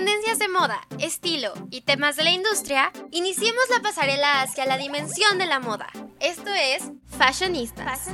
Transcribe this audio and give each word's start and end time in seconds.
tendencias 0.00 0.38
de 0.38 0.48
moda, 0.48 0.80
estilo 0.98 1.52
y 1.70 1.82
temas 1.82 2.16
de 2.16 2.24
la 2.24 2.30
industria, 2.30 2.90
iniciemos 3.10 3.62
la 3.68 3.82
pasarela 3.82 4.40
hacia 4.40 4.64
la 4.64 4.78
dimensión 4.78 5.36
de 5.36 5.44
la 5.44 5.60
moda. 5.60 5.88
Esto 6.20 6.48
es 6.54 6.84
Fashionistas. 7.18 8.08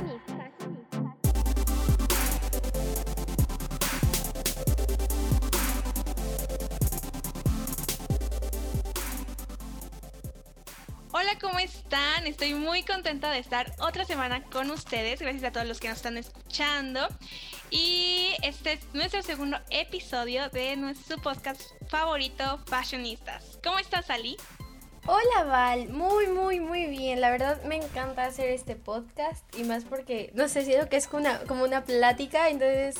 Hola, 11.13 11.39
¿cómo 11.39 11.57
están? 11.59 12.27
Estoy 12.27 12.53
muy 12.53 12.83
contenta 12.83 13.31
de 13.31 13.39
estar 13.39 13.73
otra 13.79 14.03
semana 14.03 14.43
con 14.43 14.71
ustedes. 14.71 15.21
Gracias 15.21 15.45
a 15.45 15.51
todos 15.53 15.65
los 15.65 15.79
que 15.79 15.87
nos 15.87 15.97
están 15.97 16.17
escuchando. 16.17 17.07
Y 17.69 18.16
este 18.47 18.73
es 18.73 18.79
nuestro 18.93 19.21
segundo 19.23 19.57
episodio 19.69 20.47
de 20.47 20.77
nuestro 20.77 21.17
podcast 21.17 21.61
favorito, 21.89 22.59
Fashionistas. 22.65 23.59
¿Cómo 23.61 23.77
estás, 23.77 24.09
Ali? 24.09 24.37
Hola 25.05 25.43
Val, 25.45 25.89
muy 25.89 26.27
muy 26.27 26.61
muy 26.61 26.85
bien. 26.85 27.19
La 27.19 27.29
verdad 27.29 27.61
me 27.63 27.75
encanta 27.75 28.23
hacer 28.23 28.49
este 28.51 28.77
podcast 28.77 29.43
y 29.57 29.65
más 29.65 29.83
porque, 29.83 30.31
no 30.33 30.47
sé, 30.47 30.63
siento 30.63 30.87
que 30.87 30.95
es 30.95 31.09
como 31.09 31.65
una, 31.65 31.83
plática, 31.83 32.47
entonces 32.47 32.95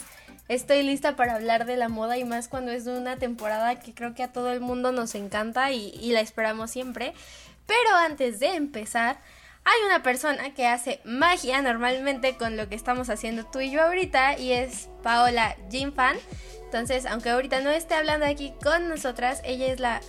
estoy 0.50 0.84
lista 0.84 1.16
para 1.16 1.36
hablar 1.36 1.66
de 1.66 1.78
la 1.78 1.88
moda 1.88 2.18
y 2.18 2.26
más 2.26 2.50
cuando 2.50 2.72
es 2.74 2.84
de 2.84 2.98
una 2.98 3.16
temporada 3.16 3.80
que 3.80 3.94
creo 3.94 4.14
que 4.14 4.24
a 4.24 4.34
todo 4.34 4.52
el 4.52 4.60
mundo 4.60 4.92
nos 4.92 5.16
encanta 5.16 5.72
y 5.72 6.12
la 6.12 6.20
esperamos 6.20 6.72
siempre. 6.72 7.14
Pero 7.66 7.96
antes 7.96 8.42
de 8.42 8.56
empezar, 8.56 9.18
hay 9.68 9.86
una 9.86 10.02
persona 10.02 10.54
que 10.54 10.66
hace 10.66 11.02
magia 11.04 11.62
normalmente 11.62 12.38
con 12.38 12.56
lo 12.56 12.70
que 12.70 12.76
estamos 12.76 13.10
haciendo 13.10 13.46
tú 13.46 13.60
y 13.60 13.70
yo 13.70 13.84
ahorita 13.84 14.40
y 14.40 14.54
es 14.54 14.88
Paola 15.04 15.58
Fan. 15.94 16.16
Entonces, 16.64 17.06
aunque 17.06 17.32
ahorita 17.32 17.60
no 17.60 17.70
esté 17.70 17.96
hablando 17.96 18.26
aquí 18.26 18.54
con 18.64 18.88
nosotras, 18.88 19.42
ella 19.44 19.68
es 19.68 19.82
la, 19.82 20.02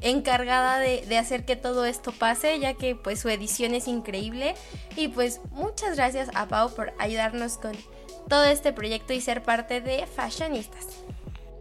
encargada 0.00 0.78
de, 0.78 1.04
de, 1.06 1.18
hacer 1.18 1.44
que 1.44 1.56
todo 1.56 1.84
esto 1.84 2.12
pase, 2.12 2.58
ya 2.58 2.74
que 2.74 2.94
pues 2.94 3.20
su 3.20 3.28
edición 3.28 3.74
es 3.74 3.88
increíble. 3.88 4.54
Y 4.96 5.08
pues 5.08 5.42
muchas 5.50 5.96
gracias 5.96 6.30
a 6.34 6.48
Pau 6.48 6.74
por 6.74 6.94
ayudarnos 6.98 7.58
con 7.58 7.72
todo 8.26 8.44
este 8.44 8.72
proyecto 8.72 9.12
y 9.12 9.20
ser 9.20 9.42
parte 9.42 9.82
de 9.82 10.06
Fashionistas. 10.06 10.86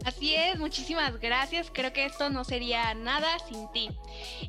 Así 0.06 0.36
es, 0.36 0.59
muchísimas 0.59 1.20
gracias. 1.20 1.72
Creo 1.73 1.92
que 1.92 2.06
esto 2.06 2.30
no 2.30 2.44
sería 2.44 2.94
nada 2.94 3.39
sin 3.39 3.72
ti. 3.72 3.89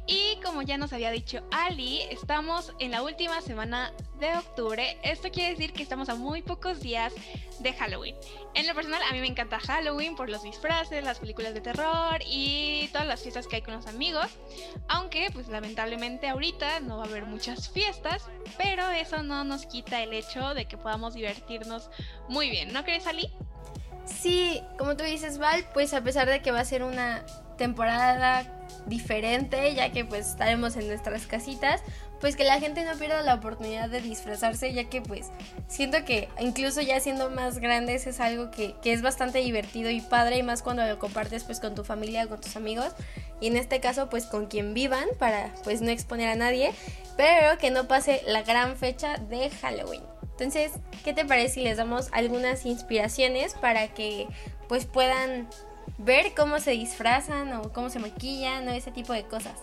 Y 0.06 0.36
como 0.44 0.60
ya 0.60 0.76
nos 0.76 0.92
había 0.92 1.10
dicho 1.10 1.42
Ali, 1.50 2.02
estamos 2.10 2.74
en 2.78 2.90
la 2.90 3.02
última 3.02 3.40
semana 3.40 3.90
de 4.20 4.36
octubre. 4.36 4.98
Esto 5.02 5.30
quiere 5.30 5.50
decir 5.50 5.72
que 5.72 5.82
estamos 5.82 6.10
a 6.10 6.14
muy 6.14 6.42
pocos 6.42 6.80
días 6.80 7.14
de 7.60 7.72
Halloween. 7.72 8.14
En 8.52 8.66
lo 8.66 8.74
personal, 8.74 9.00
a 9.02 9.12
mí 9.14 9.20
me 9.20 9.28
encanta 9.28 9.58
Halloween 9.58 10.14
por 10.14 10.28
los 10.28 10.42
disfraces, 10.42 11.02
las 11.02 11.20
películas 11.20 11.54
de 11.54 11.62
terror 11.62 12.20
y 12.26 12.88
todas 12.92 13.06
las 13.06 13.22
fiestas 13.22 13.46
que 13.46 13.56
hay 13.56 13.62
con 13.62 13.74
los 13.74 13.86
amigos. 13.86 14.26
Aunque, 14.88 15.30
pues 15.32 15.48
lamentablemente 15.48 16.28
ahorita 16.28 16.80
no 16.80 16.98
va 16.98 17.04
a 17.04 17.06
haber 17.06 17.24
muchas 17.24 17.70
fiestas, 17.70 18.28
pero 18.58 18.90
eso 18.90 19.22
no 19.22 19.42
nos 19.44 19.64
quita 19.64 20.02
el 20.02 20.12
hecho 20.12 20.52
de 20.52 20.66
que 20.66 20.76
podamos 20.76 21.14
divertirnos 21.14 21.88
muy 22.28 22.50
bien. 22.50 22.74
¿No 22.74 22.84
crees, 22.84 23.06
Ali? 23.06 23.30
Sí, 24.06 24.62
como 24.78 24.96
tú 24.96 25.04
dices, 25.04 25.38
Val, 25.38 25.64
pues 25.74 25.92
a 25.92 26.02
pesar 26.02 26.28
de 26.28 26.40
que 26.40 26.52
va 26.52 26.60
a 26.60 26.64
ser 26.64 26.82
una 26.82 27.24
temporada 27.58 28.44
diferente, 28.86 29.74
ya 29.74 29.90
que 29.90 30.04
pues 30.04 30.28
estaremos 30.28 30.76
en 30.76 30.86
nuestras 30.86 31.26
casitas, 31.26 31.82
pues 32.20 32.36
que 32.36 32.44
la 32.44 32.60
gente 32.60 32.84
no 32.84 32.96
pierda 32.96 33.22
la 33.22 33.34
oportunidad 33.34 33.88
de 33.88 34.00
disfrazarse, 34.00 34.72
ya 34.72 34.84
que 34.84 35.02
pues 35.02 35.30
siento 35.68 36.04
que 36.04 36.28
incluso 36.38 36.80
ya 36.80 37.00
siendo 37.00 37.30
más 37.30 37.58
grandes 37.58 38.06
es 38.06 38.20
algo 38.20 38.50
que, 38.50 38.74
que 38.82 38.92
es 38.92 39.02
bastante 39.02 39.40
divertido 39.40 39.90
y 39.90 40.00
padre, 40.00 40.38
y 40.38 40.42
más 40.42 40.62
cuando 40.62 40.86
lo 40.86 40.98
compartes 40.98 41.44
pues 41.44 41.60
con 41.60 41.74
tu 41.74 41.84
familia, 41.84 42.26
con 42.28 42.40
tus 42.40 42.56
amigos, 42.56 42.92
y 43.40 43.48
en 43.48 43.56
este 43.56 43.80
caso 43.80 44.08
pues 44.08 44.26
con 44.26 44.46
quien 44.46 44.72
vivan, 44.72 45.08
para 45.18 45.52
pues 45.64 45.80
no 45.80 45.90
exponer 45.90 46.28
a 46.28 46.36
nadie, 46.36 46.72
pero 47.16 47.58
que 47.58 47.70
no 47.70 47.88
pase 47.88 48.22
la 48.26 48.42
gran 48.42 48.76
fecha 48.76 49.16
de 49.18 49.50
Halloween. 49.50 50.15
Entonces, 50.38 50.72
¿qué 51.02 51.14
te 51.14 51.24
parece 51.24 51.54
si 51.54 51.62
les 51.62 51.78
damos 51.78 52.08
algunas 52.12 52.66
inspiraciones 52.66 53.54
para 53.54 53.88
que 53.88 54.28
pues 54.68 54.84
puedan 54.84 55.48
ver 55.96 56.34
cómo 56.36 56.60
se 56.60 56.72
disfrazan 56.72 57.54
o 57.54 57.72
cómo 57.72 57.88
se 57.88 58.00
maquillan 58.00 58.68
o 58.68 58.72
ese 58.72 58.90
tipo 58.90 59.14
de 59.14 59.24
cosas? 59.24 59.54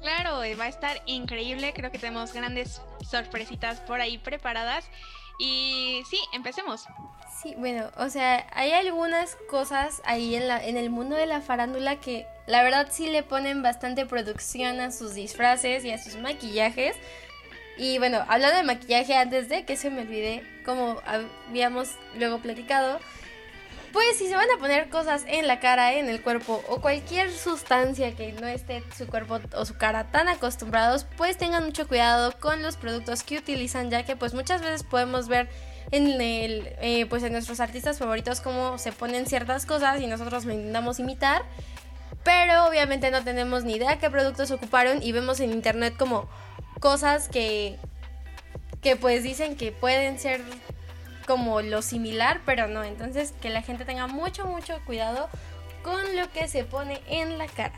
Claro, 0.00 0.38
va 0.58 0.64
a 0.64 0.68
estar 0.68 1.02
increíble, 1.04 1.74
creo 1.74 1.90
que 1.90 1.98
tenemos 1.98 2.32
grandes 2.32 2.80
sorpresitas 3.02 3.80
por 3.80 4.00
ahí 4.00 4.16
preparadas 4.16 4.88
y 5.38 6.02
sí, 6.08 6.18
empecemos. 6.32 6.86
Sí, 7.42 7.54
bueno, 7.58 7.90
o 7.98 8.08
sea, 8.08 8.46
hay 8.52 8.72
algunas 8.72 9.36
cosas 9.50 10.00
ahí 10.04 10.34
en, 10.34 10.48
la, 10.48 10.64
en 10.64 10.76
el 10.76 10.88
mundo 10.88 11.16
de 11.16 11.26
la 11.26 11.42
farándula 11.42 12.00
que 12.00 12.26
la 12.46 12.62
verdad 12.62 12.88
sí 12.90 13.10
le 13.10 13.22
ponen 13.22 13.62
bastante 13.62 14.06
producción 14.06 14.80
a 14.80 14.90
sus 14.90 15.14
disfraces 15.14 15.84
y 15.84 15.90
a 15.90 15.98
sus 15.98 16.16
maquillajes. 16.16 16.96
Y 17.78 17.98
bueno, 17.98 18.24
hablando 18.28 18.56
de 18.56 18.64
maquillaje, 18.64 19.14
antes 19.14 19.48
de 19.48 19.64
que 19.64 19.76
se 19.76 19.88
me 19.88 20.02
olvide, 20.02 20.42
como 20.64 21.00
habíamos 21.06 21.90
luego 22.16 22.38
platicado, 22.40 22.98
pues 23.92 24.18
si 24.18 24.26
se 24.26 24.34
van 24.34 24.50
a 24.54 24.58
poner 24.58 24.90
cosas 24.90 25.24
en 25.28 25.46
la 25.46 25.60
cara, 25.60 25.94
en 25.94 26.08
el 26.08 26.20
cuerpo 26.20 26.62
o 26.68 26.80
cualquier 26.80 27.30
sustancia 27.30 28.14
que 28.16 28.32
no 28.32 28.48
esté 28.48 28.82
su 28.96 29.06
cuerpo 29.06 29.40
o 29.54 29.64
su 29.64 29.76
cara 29.76 30.10
tan 30.10 30.28
acostumbrados, 30.28 31.06
pues 31.16 31.38
tengan 31.38 31.64
mucho 31.64 31.86
cuidado 31.86 32.32
con 32.40 32.62
los 32.62 32.76
productos 32.76 33.22
que 33.22 33.38
utilizan, 33.38 33.90
ya 33.90 34.04
que 34.04 34.16
pues 34.16 34.34
muchas 34.34 34.60
veces 34.60 34.82
podemos 34.82 35.28
ver 35.28 35.48
en 35.90 36.20
el 36.20 36.74
eh, 36.80 37.06
pues 37.06 37.22
en 37.22 37.32
nuestros 37.32 37.60
artistas 37.60 37.98
favoritos 37.98 38.40
cómo 38.40 38.76
se 38.76 38.92
ponen 38.92 39.26
ciertas 39.26 39.66
cosas 39.66 40.00
y 40.00 40.06
nosotros 40.08 40.44
lo 40.44 40.52
intentamos 40.52 40.98
imitar, 40.98 41.42
pero 42.24 42.66
obviamente 42.66 43.10
no 43.12 43.22
tenemos 43.22 43.62
ni 43.62 43.76
idea 43.76 43.98
qué 43.98 44.10
productos 44.10 44.50
ocuparon 44.50 45.02
y 45.02 45.12
vemos 45.12 45.40
en 45.40 45.52
internet 45.52 45.94
como 45.96 46.28
cosas 46.80 47.28
que, 47.28 47.76
que 48.82 48.96
pues 48.96 49.22
dicen 49.22 49.56
que 49.56 49.72
pueden 49.72 50.18
ser 50.18 50.42
como 51.26 51.60
lo 51.60 51.82
similar, 51.82 52.40
pero 52.44 52.68
no. 52.68 52.84
Entonces 52.84 53.32
que 53.40 53.50
la 53.50 53.62
gente 53.62 53.84
tenga 53.84 54.06
mucho, 54.06 54.46
mucho 54.46 54.80
cuidado 54.86 55.28
con 55.82 56.16
lo 56.16 56.30
que 56.32 56.48
se 56.48 56.64
pone 56.64 57.00
en 57.08 57.38
la 57.38 57.46
cara. 57.46 57.74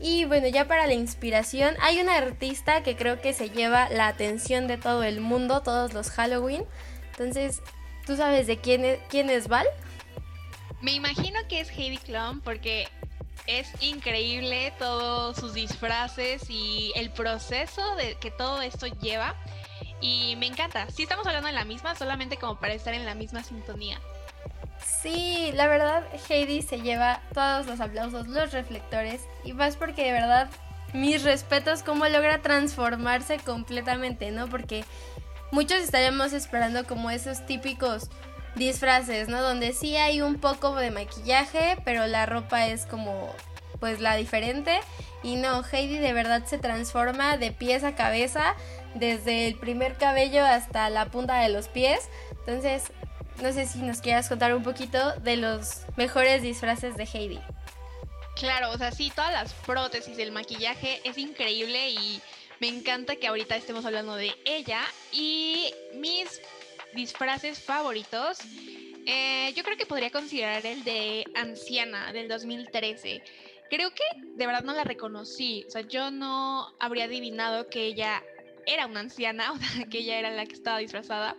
Y 0.00 0.24
bueno, 0.24 0.48
ya 0.48 0.66
para 0.66 0.86
la 0.86 0.94
inspiración, 0.94 1.74
hay 1.80 2.00
una 2.00 2.16
artista 2.16 2.82
que 2.82 2.96
creo 2.96 3.20
que 3.20 3.34
se 3.34 3.50
lleva 3.50 3.90
la 3.90 4.08
atención 4.08 4.66
de 4.66 4.78
todo 4.78 5.04
el 5.04 5.20
mundo, 5.20 5.60
todos 5.60 5.92
los 5.92 6.10
Halloween. 6.10 6.64
Entonces, 7.10 7.60
¿tú 8.06 8.16
sabes 8.16 8.46
de 8.46 8.56
quién 8.56 8.84
es, 8.84 8.98
quién 9.10 9.28
es 9.28 9.48
Val? 9.48 9.66
Me 10.80 10.92
imagino 10.92 11.38
que 11.48 11.60
es 11.60 11.70
Heidi 11.70 11.98
Klum 11.98 12.40
porque 12.40 12.88
es 13.46 13.70
increíble 13.80 14.72
todos 14.78 15.36
sus 15.36 15.54
disfraces 15.54 16.48
y 16.48 16.92
el 16.96 17.10
proceso 17.10 17.96
de 17.96 18.16
que 18.16 18.30
todo 18.30 18.62
esto 18.62 18.86
lleva. 18.86 19.34
Y 20.00 20.36
me 20.36 20.46
encanta. 20.46 20.88
Sí 20.90 21.02
estamos 21.02 21.26
hablando 21.26 21.48
de 21.48 21.54
la 21.54 21.64
misma, 21.64 21.94
solamente 21.94 22.36
como 22.36 22.58
para 22.58 22.72
estar 22.72 22.94
en 22.94 23.04
la 23.04 23.14
misma 23.14 23.42
sintonía. 23.42 24.00
Sí, 25.02 25.50
la 25.54 25.66
verdad, 25.66 26.04
Heidi 26.28 26.62
se 26.62 26.80
lleva 26.80 27.20
todos 27.34 27.66
los 27.66 27.80
aplausos, 27.80 28.28
los 28.28 28.52
reflectores. 28.52 29.22
Y 29.44 29.52
más 29.52 29.76
porque 29.76 30.04
de 30.04 30.12
verdad, 30.12 30.48
mis 30.92 31.22
respetos, 31.22 31.82
cómo 31.82 32.08
logra 32.08 32.42
transformarse 32.42 33.38
completamente, 33.38 34.30
¿no? 34.30 34.48
Porque 34.48 34.84
muchos 35.52 35.78
estaríamos 35.78 36.32
esperando 36.32 36.84
como 36.86 37.10
esos 37.10 37.44
típicos 37.46 38.10
disfraces, 38.54 39.28
¿no? 39.28 39.40
Donde 39.42 39.72
sí 39.72 39.96
hay 39.96 40.20
un 40.20 40.38
poco 40.38 40.74
de 40.76 40.90
maquillaje, 40.90 41.78
pero 41.84 42.06
la 42.06 42.26
ropa 42.26 42.66
es 42.66 42.86
como 42.86 43.34
pues 43.78 44.00
la 44.00 44.16
diferente. 44.16 44.80
Y 45.22 45.36
no, 45.36 45.62
Heidi 45.64 45.98
de 45.98 46.12
verdad 46.12 46.44
se 46.44 46.58
transforma 46.58 47.36
de 47.36 47.52
pies 47.52 47.84
a 47.84 47.94
cabeza, 47.94 48.54
desde 48.94 49.46
el 49.46 49.56
primer 49.56 49.94
cabello 49.96 50.44
hasta 50.44 50.90
la 50.90 51.06
punta 51.06 51.40
de 51.40 51.48
los 51.48 51.68
pies. 51.68 52.08
Entonces, 52.40 52.84
no 53.42 53.52
sé 53.52 53.66
si 53.66 53.78
nos 53.78 54.00
quieras 54.00 54.28
contar 54.28 54.54
un 54.54 54.62
poquito 54.62 55.12
de 55.20 55.36
los 55.36 55.82
mejores 55.96 56.42
disfraces 56.42 56.96
de 56.96 57.04
Heidi. 57.04 57.40
Claro, 58.36 58.70
o 58.70 58.78
sea, 58.78 58.92
sí, 58.92 59.12
todas 59.14 59.32
las 59.32 59.52
prótesis, 59.52 60.18
el 60.18 60.32
maquillaje 60.32 61.00
es 61.04 61.18
increíble 61.18 61.90
y 61.90 62.22
me 62.58 62.68
encanta 62.68 63.16
que 63.16 63.26
ahorita 63.26 63.56
estemos 63.56 63.84
hablando 63.84 64.14
de 64.14 64.34
ella. 64.44 64.80
Y 65.12 65.72
mis 65.94 66.40
disfraces 66.94 67.58
favoritos, 67.58 68.38
eh, 69.06 69.52
yo 69.56 69.62
creo 69.62 69.76
que 69.76 69.86
podría 69.86 70.10
considerar 70.10 70.64
el 70.66 70.84
de 70.84 71.24
Anciana 71.34 72.12
del 72.12 72.28
2013. 72.28 73.22
Creo 73.68 73.90
que 73.90 74.04
de 74.34 74.46
verdad 74.46 74.62
no 74.62 74.72
la 74.72 74.84
reconocí, 74.84 75.64
o 75.68 75.70
sea, 75.70 75.82
yo 75.82 76.10
no 76.10 76.74
habría 76.80 77.04
adivinado 77.04 77.68
que 77.68 77.84
ella 77.84 78.22
era 78.66 78.86
una 78.86 79.00
anciana, 79.00 79.52
o 79.52 79.58
sea, 79.58 79.86
que 79.86 79.98
ella 79.98 80.18
era 80.18 80.30
la 80.30 80.46
que 80.46 80.54
estaba 80.54 80.78
disfrazada. 80.78 81.36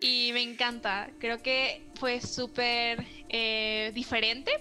Y 0.00 0.30
me 0.32 0.42
encanta, 0.42 1.10
creo 1.18 1.42
que 1.42 1.82
fue 1.98 2.20
súper 2.20 3.04
eh, 3.28 3.92
diferente 3.94 4.52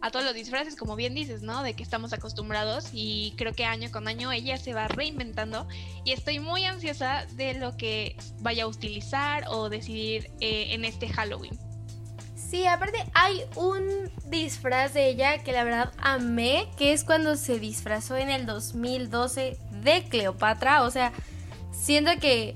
a 0.00 0.10
todos 0.10 0.24
los 0.24 0.34
disfraces, 0.34 0.76
como 0.76 0.96
bien 0.96 1.14
dices, 1.14 1.42
¿no? 1.42 1.62
De 1.62 1.74
que 1.74 1.82
estamos 1.82 2.12
acostumbrados 2.12 2.90
y 2.92 3.34
creo 3.36 3.52
que 3.52 3.64
año 3.64 3.90
con 3.90 4.08
año 4.08 4.32
ella 4.32 4.56
se 4.58 4.74
va 4.74 4.88
reinventando 4.88 5.66
y 6.04 6.12
estoy 6.12 6.38
muy 6.38 6.64
ansiosa 6.64 7.26
de 7.34 7.54
lo 7.54 7.76
que 7.76 8.16
vaya 8.40 8.64
a 8.64 8.66
utilizar 8.66 9.44
o 9.48 9.68
decidir 9.68 10.30
eh, 10.40 10.74
en 10.74 10.84
este 10.84 11.08
Halloween. 11.08 11.58
Sí, 12.36 12.66
aparte 12.66 13.04
hay 13.14 13.42
un 13.56 14.10
disfraz 14.26 14.94
de 14.94 15.08
ella 15.08 15.42
que 15.42 15.52
la 15.52 15.64
verdad 15.64 15.92
amé, 15.98 16.68
que 16.78 16.92
es 16.92 17.02
cuando 17.02 17.36
se 17.36 17.58
disfrazó 17.58 18.16
en 18.16 18.30
el 18.30 18.46
2012 18.46 19.58
de 19.82 20.04
Cleopatra. 20.04 20.84
O 20.84 20.90
sea, 20.90 21.12
siento 21.72 22.12
que 22.20 22.54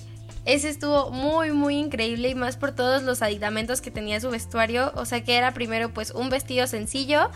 ese 0.52 0.68
estuvo 0.68 1.10
muy, 1.10 1.52
muy 1.52 1.76
increíble 1.76 2.28
y 2.28 2.34
más 2.34 2.56
por 2.56 2.72
todos 2.72 3.04
los 3.04 3.22
aditamentos 3.22 3.80
que 3.80 3.92
tenía 3.92 4.20
su 4.20 4.30
vestuario. 4.30 4.90
O 4.96 5.04
sea, 5.04 5.22
que 5.22 5.36
era 5.36 5.54
primero 5.54 5.94
pues 5.94 6.10
un 6.10 6.28
vestido 6.28 6.66
sencillo, 6.66 7.30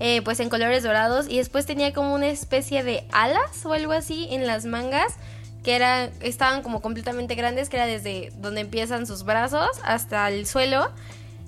eh, 0.00 0.22
pues 0.22 0.40
en 0.40 0.48
colores 0.48 0.82
dorados 0.82 1.26
y 1.28 1.36
después 1.36 1.66
tenía 1.66 1.92
como 1.92 2.14
una 2.14 2.28
especie 2.28 2.82
de 2.82 3.06
alas 3.12 3.66
o 3.66 3.74
algo 3.74 3.92
así 3.92 4.28
en 4.30 4.46
las 4.46 4.64
mangas 4.64 5.14
que 5.62 5.74
era, 5.74 6.04
estaban 6.20 6.62
como 6.62 6.80
completamente 6.80 7.34
grandes, 7.34 7.68
que 7.68 7.76
era 7.76 7.86
desde 7.86 8.32
donde 8.36 8.62
empiezan 8.62 9.06
sus 9.06 9.24
brazos 9.24 9.68
hasta 9.82 10.28
el 10.30 10.46
suelo. 10.46 10.90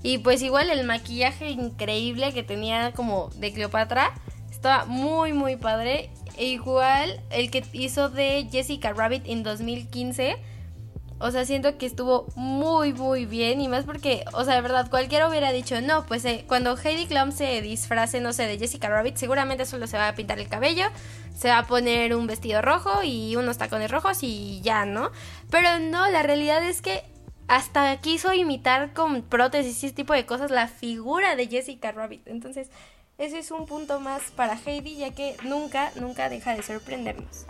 Y 0.02 0.18
pues 0.18 0.42
igual 0.42 0.70
el 0.70 0.84
maquillaje 0.84 1.50
increíble 1.50 2.32
que 2.34 2.42
tenía 2.42 2.92
como 2.92 3.30
de 3.36 3.52
Cleopatra. 3.52 4.12
Estaba 4.50 4.84
muy 4.84 5.32
muy 5.32 5.56
padre. 5.56 6.10
E 6.36 6.46
igual 6.46 7.20
el 7.30 7.50
que 7.50 7.64
hizo 7.72 8.10
de 8.10 8.48
Jessica 8.50 8.92
Rabbit 8.92 9.22
en 9.26 9.42
2015. 9.42 10.36
O 11.18 11.30
sea, 11.30 11.46
siento 11.46 11.78
que 11.78 11.86
estuvo 11.86 12.26
muy, 12.34 12.92
muy 12.92 13.24
bien. 13.24 13.60
Y 13.60 13.68
más 13.68 13.84
porque, 13.84 14.24
o 14.32 14.44
sea, 14.44 14.54
de 14.54 14.60
verdad, 14.60 14.90
cualquiera 14.90 15.28
hubiera 15.28 15.52
dicho, 15.52 15.80
no, 15.80 16.04
pues 16.06 16.24
eh, 16.24 16.44
cuando 16.46 16.76
Heidi 16.76 17.06
Klum 17.06 17.32
se 17.32 17.62
disfrace, 17.62 18.20
no 18.20 18.32
sé, 18.32 18.46
de 18.46 18.58
Jessica 18.58 18.88
Rabbit, 18.88 19.16
seguramente 19.16 19.64
solo 19.64 19.86
se 19.86 19.96
va 19.96 20.08
a 20.08 20.14
pintar 20.14 20.38
el 20.38 20.48
cabello, 20.48 20.84
se 21.34 21.48
va 21.48 21.58
a 21.58 21.66
poner 21.66 22.14
un 22.14 22.26
vestido 22.26 22.60
rojo 22.60 23.02
y 23.02 23.36
unos 23.36 23.58
tacones 23.58 23.90
rojos 23.90 24.18
y 24.22 24.60
ya, 24.62 24.84
¿no? 24.84 25.10
Pero 25.50 25.78
no, 25.78 26.08
la 26.08 26.22
realidad 26.22 26.62
es 26.62 26.82
que 26.82 27.02
hasta 27.48 27.96
quiso 27.98 28.32
imitar 28.34 28.92
con 28.92 29.22
prótesis 29.22 29.82
y 29.82 29.86
ese 29.86 29.94
tipo 29.94 30.12
de 30.12 30.26
cosas 30.26 30.50
la 30.50 30.68
figura 30.68 31.36
de 31.36 31.46
Jessica 31.46 31.92
Rabbit. 31.92 32.26
Entonces, 32.26 32.70
ese 33.18 33.38
es 33.38 33.50
un 33.50 33.64
punto 33.64 34.00
más 34.00 34.22
para 34.32 34.58
Heidi, 34.66 34.96
ya 34.96 35.14
que 35.14 35.36
nunca, 35.44 35.92
nunca 35.96 36.28
deja 36.28 36.54
de 36.54 36.62
sorprendernos. 36.62 37.46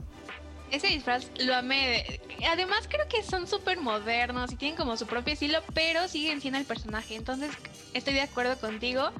Ese 0.70 0.88
disfraz 0.88 1.30
lo 1.38 1.54
amé. 1.54 2.20
Además 2.50 2.88
creo 2.88 3.08
que 3.08 3.22
son 3.22 3.46
súper 3.46 3.80
modernos 3.80 4.52
y 4.52 4.56
tienen 4.56 4.76
como 4.76 4.96
su 4.96 5.06
propio 5.06 5.34
estilo, 5.34 5.58
pero 5.74 6.08
siguen 6.08 6.40
siendo 6.40 6.58
el 6.58 6.66
personaje. 6.66 7.14
Entonces 7.14 7.50
estoy 7.94 8.14
de 8.14 8.22
acuerdo 8.22 8.58
contigo. 8.58 9.10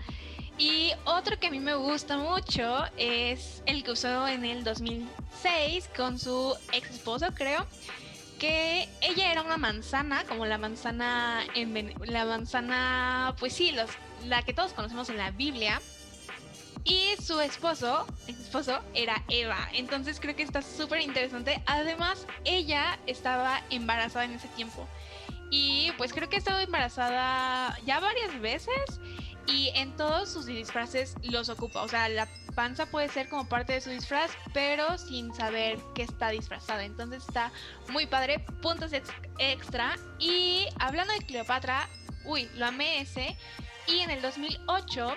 Y 0.59 0.93
otro 1.05 1.39
que 1.39 1.49
a 1.49 1.51
mí 1.51 1.61
me 1.61 1.75
gusta 1.75 2.17
mucho 2.17 2.85
es 2.97 3.63
el 3.67 3.85
que 3.85 3.91
usó 3.91 4.27
en 4.27 4.45
el 4.45 4.65
2006 4.65 5.91
con 5.95 6.19
su 6.19 6.57
ex 6.73 6.91
esposo, 6.91 7.27
creo 7.35 7.67
que 8.39 8.89
ella 9.01 9.33
era 9.33 9.43
una 9.43 9.57
manzana, 9.57 10.25
como 10.25 10.47
la 10.47 10.59
manzana 10.59 11.45
en 11.55 11.95
la 12.05 12.25
manzana, 12.25 13.35
pues 13.39 13.53
sí, 13.53 13.73
los, 13.73 13.91
la 14.27 14.43
que 14.43 14.53
todos 14.53 14.73
conocemos 14.73 15.09
en 15.09 15.17
la 15.17 15.31
Biblia. 15.31 15.81
Y 16.87 17.17
su 17.21 17.41
esposo, 17.41 18.07
esposo 18.29 18.81
era 18.95 19.23
Eva. 19.29 19.69
Entonces 19.73 20.21
creo 20.21 20.37
que 20.37 20.45
está 20.45 20.63
súper 20.63 21.01
interesante. 21.01 21.61
Además, 21.67 22.27
ella 22.45 22.99
estaba 23.07 23.61
embarazada 23.71 24.25
en 24.25 24.35
ese 24.35 24.47
tiempo. 24.49 24.87
Y 25.51 25.91
pues 25.99 26.13
creo 26.13 26.29
que 26.29 26.37
ha 26.37 26.39
estado 26.39 26.61
embarazada 26.61 27.77
ya 27.85 27.99
varias 27.99 28.41
veces 28.41 29.01
y 29.49 29.71
en 29.75 29.97
todos 29.97 30.29
sus 30.29 30.47
disfraces 30.47 31.17
los 31.23 31.49
ocupa. 31.49 31.83
O 31.83 31.89
sea, 31.89 32.09
la 32.09 32.29
panza 32.55 32.87
puede 32.87 33.09
ser 33.09 33.29
como 33.29 33.49
parte 33.49 33.73
de 33.73 33.81
su 33.81 33.91
disfraz, 33.91 34.31
pero 34.53 34.97
sin 34.97 35.35
saber 35.35 35.79
que 35.95 36.05
está 36.05 36.31
disfrazada. 36.31 36.85
Entonces 36.85 37.25
está 37.27 37.51
muy 37.91 38.07
padre, 38.07 38.41
puntos 38.63 38.93
extra. 39.39 39.97
Y 40.21 40.67
hablando 40.79 41.13
de 41.15 41.21
Cleopatra, 41.27 41.89
uy, 42.25 42.49
lo 42.55 42.67
amé 42.67 43.01
ese. 43.01 43.37
Y 43.89 44.01
en 44.01 44.11
el 44.11 44.23
2008 44.23 45.17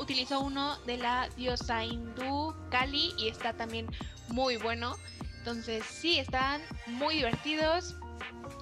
utilizó 0.00 0.40
uno 0.40 0.76
de 0.86 0.96
la 0.96 1.28
diosa 1.36 1.84
hindú 1.84 2.54
Kali 2.70 3.14
y 3.18 3.28
está 3.28 3.52
también 3.52 3.86
muy 4.28 4.56
bueno. 4.56 4.96
Entonces 5.38 5.84
sí, 5.84 6.18
están 6.18 6.60
muy 6.86 7.16
divertidos. 7.16 7.94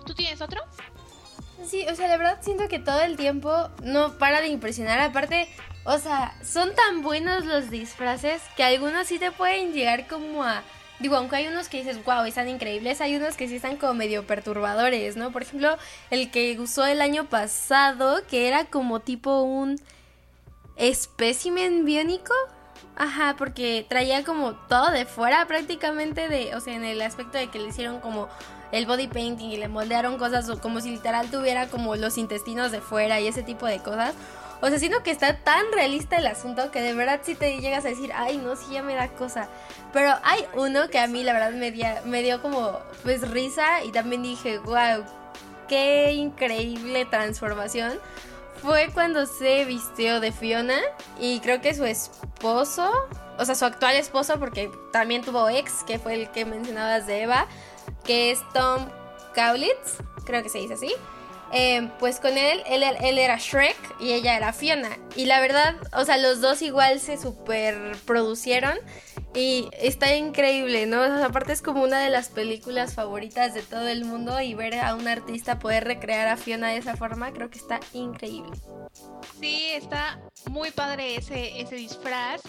¿Tú 0.05 0.15
tienes 0.15 0.41
otro? 0.41 0.63
Sí, 1.65 1.87
o 1.91 1.95
sea, 1.95 2.09
de 2.09 2.19
verdad 2.19 2.39
siento 2.43 2.69
que 2.69 2.79
todo 2.79 3.01
el 3.01 3.17
tiempo 3.17 3.71
no 3.83 4.19
para 4.19 4.41
de 4.41 4.49
impresionar. 4.49 5.01
Aparte, 5.01 5.49
o 5.85 5.99
sea, 5.99 6.35
son 6.45 6.75
tan 6.75 7.03
buenos 7.03 7.45
los 7.45 7.71
disfraces 7.71 8.43
que 8.57 8.65
algunos 8.65 9.07
sí 9.07 9.19
te 9.19 9.33
pueden 9.33 9.73
llegar 9.73 10.07
como 10.07 10.45
a... 10.45 10.63
Digo, 10.99 11.17
aunque 11.17 11.37
hay 11.37 11.47
unos 11.47 11.69
que 11.69 11.79
dices, 11.79 12.03
wow, 12.05 12.25
están 12.25 12.49
increíbles, 12.49 13.01
hay 13.01 13.17
unos 13.17 13.37
que 13.37 13.49
sí 13.49 13.57
están 13.57 13.77
como 13.77 13.95
medio 13.95 14.27
perturbadores, 14.27 15.17
¿no? 15.17 15.31
Por 15.31 15.43
ejemplo, 15.43 15.77
el 16.11 16.31
que 16.31 16.59
usó 16.59 16.87
el 16.87 17.03
año 17.03 17.27
pasado, 17.27 18.27
que 18.27 18.49
era 18.49 18.65
como 18.65 19.01
tipo 19.01 19.43
un 19.43 19.79
espécimen 20.77 21.85
biónico. 21.85 22.35
Ajá, 22.97 23.35
porque 23.37 23.85
traía 23.89 24.25
como 24.25 24.55
todo 24.55 24.91
de 24.91 25.05
fuera 25.05 25.47
prácticamente 25.47 26.29
de, 26.29 26.55
o 26.55 26.61
sea, 26.61 26.75
en 26.75 26.85
el 26.85 27.03
aspecto 27.03 27.37
de 27.37 27.49
que 27.49 27.59
le 27.59 27.69
hicieron 27.69 28.01
como 28.01 28.29
el 28.73 28.87
body 28.87 29.09
painting 29.09 29.51
y 29.51 29.57
le 29.59 29.69
moldearon 29.69 30.19
cosas 30.19 30.51
como 30.61 30.81
si 30.81 30.91
literal 30.91 31.31
tuviera 31.31 31.69
como 31.69 31.97
los 31.97 32.19
intestinos 32.19 32.73
de 32.73 32.81
fuera 32.81 33.21
y 33.21 33.27
ese 33.27 33.43
tipo 33.43 33.67
de 33.67 33.81
cosas. 33.81 34.15
O 34.63 34.69
sea, 34.69 34.79
siento 34.79 35.03
que 35.03 35.11
está 35.11 35.37
tan 35.45 35.71
realista 35.73 36.17
el 36.17 36.27
asunto 36.27 36.71
que 36.71 36.81
de 36.81 36.95
verdad 36.95 37.21
si 37.23 37.35
te 37.35 37.61
llegas 37.61 37.85
a 37.85 37.89
decir, 37.89 38.11
ay, 38.15 38.39
no, 38.39 38.57
sí 38.57 38.73
ya 38.73 38.83
me 38.83 38.95
da 38.95 39.09
cosa. 39.09 39.49
Pero 39.93 40.15
hay 40.25 40.47
uno 40.55 40.89
que 40.89 40.99
a 40.99 41.07
mí 41.07 41.23
la 41.23 41.35
verdad 41.35 41.53
me, 41.53 41.73
me 42.07 42.23
dio 42.23 42.41
como 42.41 42.79
pues 43.03 43.29
risa 43.31 43.85
y 43.85 43.93
también 43.93 44.23
dije, 44.23 44.59
wow, 44.59 45.05
qué 45.69 46.13
increíble 46.13 47.05
transformación. 47.05 47.99
Fue 48.63 48.89
cuando 48.93 49.27
se 49.27 49.65
vistió 49.65 50.21
de 50.21 50.33
Fiona 50.33 50.79
y 51.21 51.41
creo 51.41 51.61
que 51.61 51.75
su 51.75 51.85
esposo, 51.85 52.91
o 53.39 53.45
sea, 53.45 53.55
su 53.55 53.65
actual 53.65 53.97
esposo, 53.97 54.39
porque 54.39 54.71
también 54.93 55.23
tuvo 55.23 55.49
ex, 55.49 55.85
que 55.85 55.99
fue 55.99 56.15
el 56.15 56.31
que 56.31 56.45
mencionabas 56.45 57.07
de 57.07 57.23
Eva, 57.23 57.47
que 58.05 58.31
es 58.31 58.41
Tom 58.53 58.89
Kaulitz, 59.35 59.99
creo 60.25 60.43
que 60.43 60.49
se 60.49 60.59
dice 60.59 60.75
así. 60.75 60.93
Eh, 61.53 61.91
pues 62.01 62.19
con 62.19 62.37
él, 62.37 62.63
él, 62.67 63.19
era 63.19 63.37
Shrek 63.39 63.77
y 64.01 64.13
ella 64.13 64.37
era 64.37 64.53
Fiona. 64.53 64.99
Y 65.15 65.27
la 65.27 65.41
verdad, 65.41 65.77
o 65.93 66.05
sea, 66.05 66.17
los 66.17 66.41
dos 66.41 66.61
igual 66.63 66.99
se 66.99 67.17
super 67.17 67.97
producieron 68.05 68.77
y 69.37 69.69
está 69.73 70.17
increíble, 70.17 70.87
¿no? 70.87 71.03
aparte 71.03 71.53
es 71.53 71.61
como 71.61 71.85
una 71.85 72.01
de 72.01 72.09
las 72.09 72.31
películas 72.31 72.95
favoritas 72.95 73.53
de 73.53 73.63
todo 73.63 73.87
el 73.87 74.07
mundo 74.07 74.41
y 74.41 74.55
ver 74.55 74.79
a 74.81 74.95
un 74.95 75.07
artista 75.07 75.59
poder 75.59 75.85
recrear 75.85 76.27
a 76.29 76.39
Fiona 76.39 76.69
de 76.69 76.79
esa 76.79 76.97
forma, 76.97 77.33
creo 77.33 77.51
que 77.51 77.59
está 77.59 77.79
increíble. 77.93 78.57
Sí, 79.39 79.67
está 79.73 80.19
muy 80.51 80.71
padre 80.71 81.17
ese, 81.17 81.61
ese 81.61 81.77
disfraz. 81.77 82.41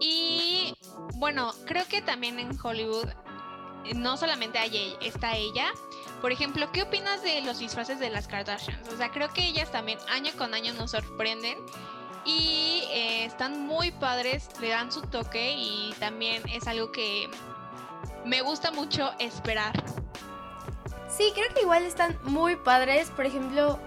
Y 0.00 0.74
bueno, 1.14 1.52
creo 1.64 1.86
que 1.88 2.02
también 2.02 2.38
en 2.38 2.50
Hollywood 2.62 3.08
no 3.94 4.18
solamente 4.18 4.58
hay, 4.58 4.94
está 5.00 5.34
ella. 5.34 5.70
Por 6.20 6.32
ejemplo, 6.32 6.70
¿qué 6.72 6.82
opinas 6.82 7.22
de 7.22 7.40
los 7.40 7.58
disfraces 7.58 8.00
de 8.00 8.10
las 8.10 8.28
Kardashians? 8.28 8.86
O 8.88 8.96
sea, 8.96 9.10
creo 9.10 9.32
que 9.32 9.46
ellas 9.46 9.72
también 9.72 9.98
año 10.10 10.32
con 10.36 10.52
año 10.52 10.74
nos 10.74 10.90
sorprenden 10.90 11.56
y 12.28 12.84
eh, 12.90 13.24
están 13.24 13.66
muy 13.66 13.90
padres, 13.90 14.48
le 14.60 14.68
dan 14.68 14.92
su 14.92 15.00
toque 15.00 15.54
y 15.56 15.94
también 15.98 16.42
es 16.52 16.68
algo 16.68 16.92
que 16.92 17.30
me 18.26 18.42
gusta 18.42 18.70
mucho 18.70 19.10
esperar. 19.18 19.72
Sí, 21.08 21.32
creo 21.34 21.46
que 21.54 21.62
igual 21.62 21.84
están 21.84 22.18
muy 22.22 22.56
padres. 22.56 23.10
Por 23.10 23.24
ejemplo, 23.24 23.78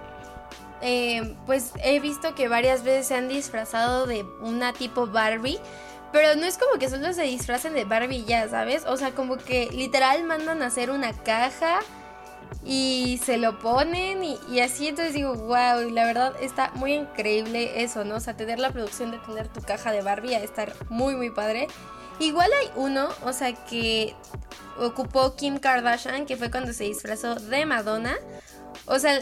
eh, 0.82 1.38
pues 1.46 1.72
he 1.84 2.00
visto 2.00 2.34
que 2.34 2.48
varias 2.48 2.84
veces 2.84 3.08
se 3.08 3.16
han 3.16 3.28
disfrazado 3.30 4.08
de 4.08 4.26
una 4.42 4.74
tipo 4.74 5.06
Barbie. 5.06 5.60
Pero 6.12 6.36
no 6.36 6.46
es 6.46 6.58
como 6.58 6.78
que 6.78 6.90
solo 6.90 7.14
se 7.14 7.24
disfracen 7.24 7.74
de 7.74 7.86
Barbie 7.86 8.26
ya, 8.26 8.50
¿sabes? 8.50 8.86
O 8.86 8.98
sea, 8.98 9.12
como 9.12 9.38
que 9.38 9.70
literal 9.72 10.24
mandan 10.24 10.62
a 10.62 10.66
hacer 10.66 10.90
una 10.90 11.14
caja 11.14 11.80
y 12.64 13.20
se 13.24 13.38
lo 13.38 13.60
ponen 13.60 14.24
y, 14.24 14.60
así 14.60 14.88
entonces 14.88 15.14
digo, 15.14 15.34
wow, 15.34 15.82
y 15.88 15.92
la 15.92 16.06
verdad 16.06 16.34
está 16.42 16.72
muy 16.76 16.94
increíble 16.94 17.84
eso, 17.84 18.04
¿no? 18.04 18.16
O 18.16 18.20
sea, 18.20 18.38
tener 18.38 18.60
la 18.60 18.72
producción 18.72 19.12
de 19.12 19.18
tener 19.20 19.48
tu 19.48 19.62
caja 19.62 19.92
de 19.92 20.02
Barbie 20.02 20.36
a 20.36 20.44
estar 20.44 20.74
muy, 20.90 21.16
muy 21.16 21.32
padre. 21.32 21.68
Igual 22.20 22.52
hay 22.60 22.70
uno, 22.76 23.10
o 23.24 23.34
sea, 23.34 23.54
que 23.54 24.16
ocupó 24.80 25.36
Kim 25.36 25.58
Kardashian, 25.58 26.28
que 26.28 26.38
fue 26.38 26.52
cuando 26.52 26.72
se 26.72 26.84
disfrazó 26.84 27.36
de 27.36 27.66
Madonna. 27.66 28.16
O 28.86 29.00
sea, 29.00 29.20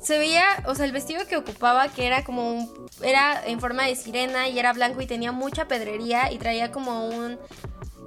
se 0.00 0.18
veía, 0.18 0.42
o 0.66 0.74
sea, 0.74 0.86
el 0.86 0.92
vestido 0.92 1.26
que 1.26 1.36
ocupaba, 1.36 1.88
que 1.88 2.06
era 2.06 2.24
como 2.24 2.50
un, 2.52 2.88
era 3.02 3.46
en 3.46 3.60
forma 3.60 3.84
de 3.84 3.94
sirena 3.94 4.48
y 4.48 4.58
era 4.58 4.72
blanco 4.72 5.00
y 5.00 5.06
tenía 5.06 5.30
mucha 5.30 5.68
pedrería 5.68 6.32
y 6.32 6.38
traía 6.38 6.72
como 6.72 7.06
un 7.06 7.38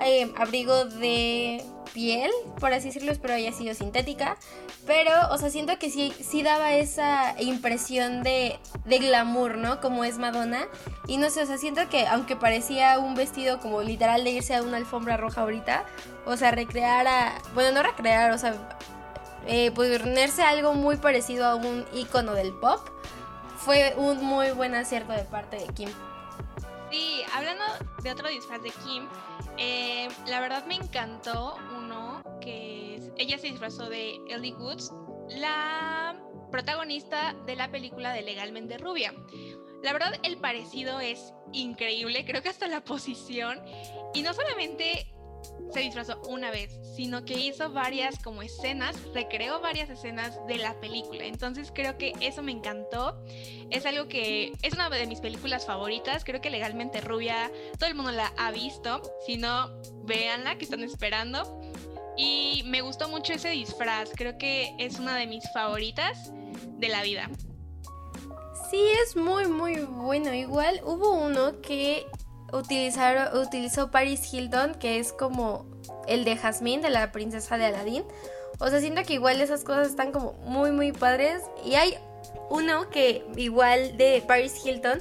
eh, 0.03 0.33
abrigo 0.37 0.85
de 0.85 1.63
piel, 1.93 2.31
por 2.59 2.73
así 2.73 2.87
decirlo, 2.87 3.11
espero 3.11 3.33
haya 3.33 3.51
sido 3.51 3.73
sintética. 3.73 4.37
Pero, 4.85 5.11
o 5.31 5.37
sea, 5.37 5.49
siento 5.49 5.77
que 5.79 5.89
sí, 5.89 6.13
sí 6.19 6.43
daba 6.43 6.73
esa 6.73 7.39
impresión 7.39 8.23
de, 8.23 8.59
de 8.85 8.99
glamour, 8.99 9.57
¿no? 9.57 9.79
Como 9.79 10.03
es 10.03 10.17
Madonna. 10.17 10.67
Y 11.07 11.17
no 11.17 11.29
sé, 11.29 11.43
o 11.43 11.45
sea, 11.45 11.57
siento 11.57 11.87
que 11.89 12.07
aunque 12.07 12.35
parecía 12.35 12.99
un 12.99 13.15
vestido 13.15 13.59
como 13.59 13.81
literal 13.81 14.23
de 14.23 14.31
irse 14.31 14.55
a 14.55 14.61
una 14.61 14.77
alfombra 14.77 15.17
roja 15.17 15.41
ahorita, 15.41 15.85
o 16.25 16.35
sea, 16.37 16.51
recrear 16.51 17.07
a... 17.07 17.33
Bueno, 17.53 17.71
no 17.71 17.83
recrear, 17.83 18.31
o 18.31 18.37
sea, 18.37 18.55
eh, 19.47 19.71
ponerse 19.71 20.43
algo 20.43 20.73
muy 20.73 20.97
parecido 20.97 21.45
a 21.45 21.55
un 21.55 21.85
icono 21.93 22.33
del 22.33 22.53
pop 22.53 22.79
fue 23.57 23.93
un 23.97 24.23
muy 24.23 24.51
buen 24.51 24.75
acierto 24.75 25.13
de 25.13 25.23
parte 25.23 25.57
de 25.57 25.67
Kim. 25.67 25.89
Sí, 26.93 27.23
hablando 27.33 27.63
de 28.03 28.11
otro 28.11 28.29
disfraz 28.29 28.61
de 28.61 28.69
Kim, 28.69 29.07
eh, 29.57 30.07
la 30.27 30.39
verdad 30.39 30.63
me 30.67 30.75
encantó 30.75 31.57
uno 31.75 32.21
que 32.39 33.01
ella 33.17 33.39
se 33.39 33.47
disfrazó 33.47 33.89
de 33.89 34.19
Ellie 34.27 34.53
Woods, 34.53 34.93
la 35.27 36.15
protagonista 36.51 37.33
de 37.47 37.55
la 37.55 37.71
película 37.71 38.13
de 38.13 38.21
Legalmente 38.21 38.77
Rubia. 38.77 39.11
La 39.81 39.91
verdad, 39.91 40.13
el 40.21 40.37
parecido 40.37 40.99
es 40.99 41.33
increíble, 41.51 42.25
creo 42.25 42.43
que 42.43 42.49
hasta 42.49 42.67
la 42.67 42.81
posición. 42.83 43.59
Y 44.13 44.21
no 44.21 44.31
solamente 44.35 45.11
se 45.71 45.79
disfrazó 45.79 46.21
una 46.27 46.51
vez, 46.51 46.79
sino 46.95 47.25
que 47.25 47.33
hizo 47.33 47.71
varias 47.71 48.21
como 48.23 48.41
escenas, 48.41 48.95
recreó 49.13 49.59
varias 49.59 49.89
escenas 49.89 50.39
de 50.47 50.57
la 50.57 50.79
película. 50.79 51.25
Entonces 51.25 51.71
creo 51.73 51.97
que 51.97 52.13
eso 52.19 52.43
me 52.43 52.51
encantó. 52.51 53.23
Es 53.69 53.85
algo 53.85 54.07
que 54.07 54.53
es 54.61 54.73
una 54.73 54.89
de 54.89 55.07
mis 55.07 55.19
películas 55.19 55.65
favoritas. 55.65 56.23
Creo 56.23 56.41
que 56.41 56.49
legalmente 56.49 57.01
rubia, 57.01 57.51
todo 57.79 57.89
el 57.89 57.95
mundo 57.95 58.11
la 58.11 58.31
ha 58.37 58.51
visto. 58.51 59.01
Si 59.25 59.37
no, 59.37 59.69
véanla, 60.03 60.57
que 60.57 60.65
están 60.65 60.83
esperando. 60.83 61.59
Y 62.15 62.61
me 62.65 62.81
gustó 62.81 63.09
mucho 63.09 63.33
ese 63.33 63.49
disfraz. 63.49 64.11
Creo 64.15 64.37
que 64.37 64.75
es 64.77 64.99
una 64.99 65.15
de 65.15 65.25
mis 65.25 65.43
favoritas 65.51 66.31
de 66.77 66.89
la 66.89 67.01
vida. 67.01 67.29
Sí, 68.69 68.83
es 69.03 69.15
muy, 69.15 69.47
muy 69.47 69.79
bueno. 69.81 70.33
Igual 70.33 70.81
hubo 70.83 71.13
uno 71.13 71.61
que 71.61 72.05
utilizaron, 72.53 73.37
utilizó 73.37 73.91
Paris 73.91 74.31
Hilton, 74.31 74.75
que 74.75 74.99
es 74.99 75.11
como 75.11 75.65
el 76.07 76.23
de 76.23 76.37
Jasmine, 76.37 76.81
de 76.81 76.89
la 76.89 77.11
princesa 77.11 77.57
de 77.57 77.65
Aladdin. 77.65 78.03
O 78.59 78.69
sea, 78.69 78.79
siento 78.79 79.03
que 79.03 79.13
igual 79.13 79.41
esas 79.41 79.63
cosas 79.63 79.87
están 79.87 80.11
como 80.11 80.33
muy, 80.45 80.71
muy 80.71 80.91
padres. 80.91 81.41
Y 81.65 81.75
hay 81.75 81.97
uno 82.49 82.89
que 82.89 83.25
igual 83.35 83.97
de 83.97 84.23
Paris 84.25 84.53
Hilton, 84.63 84.99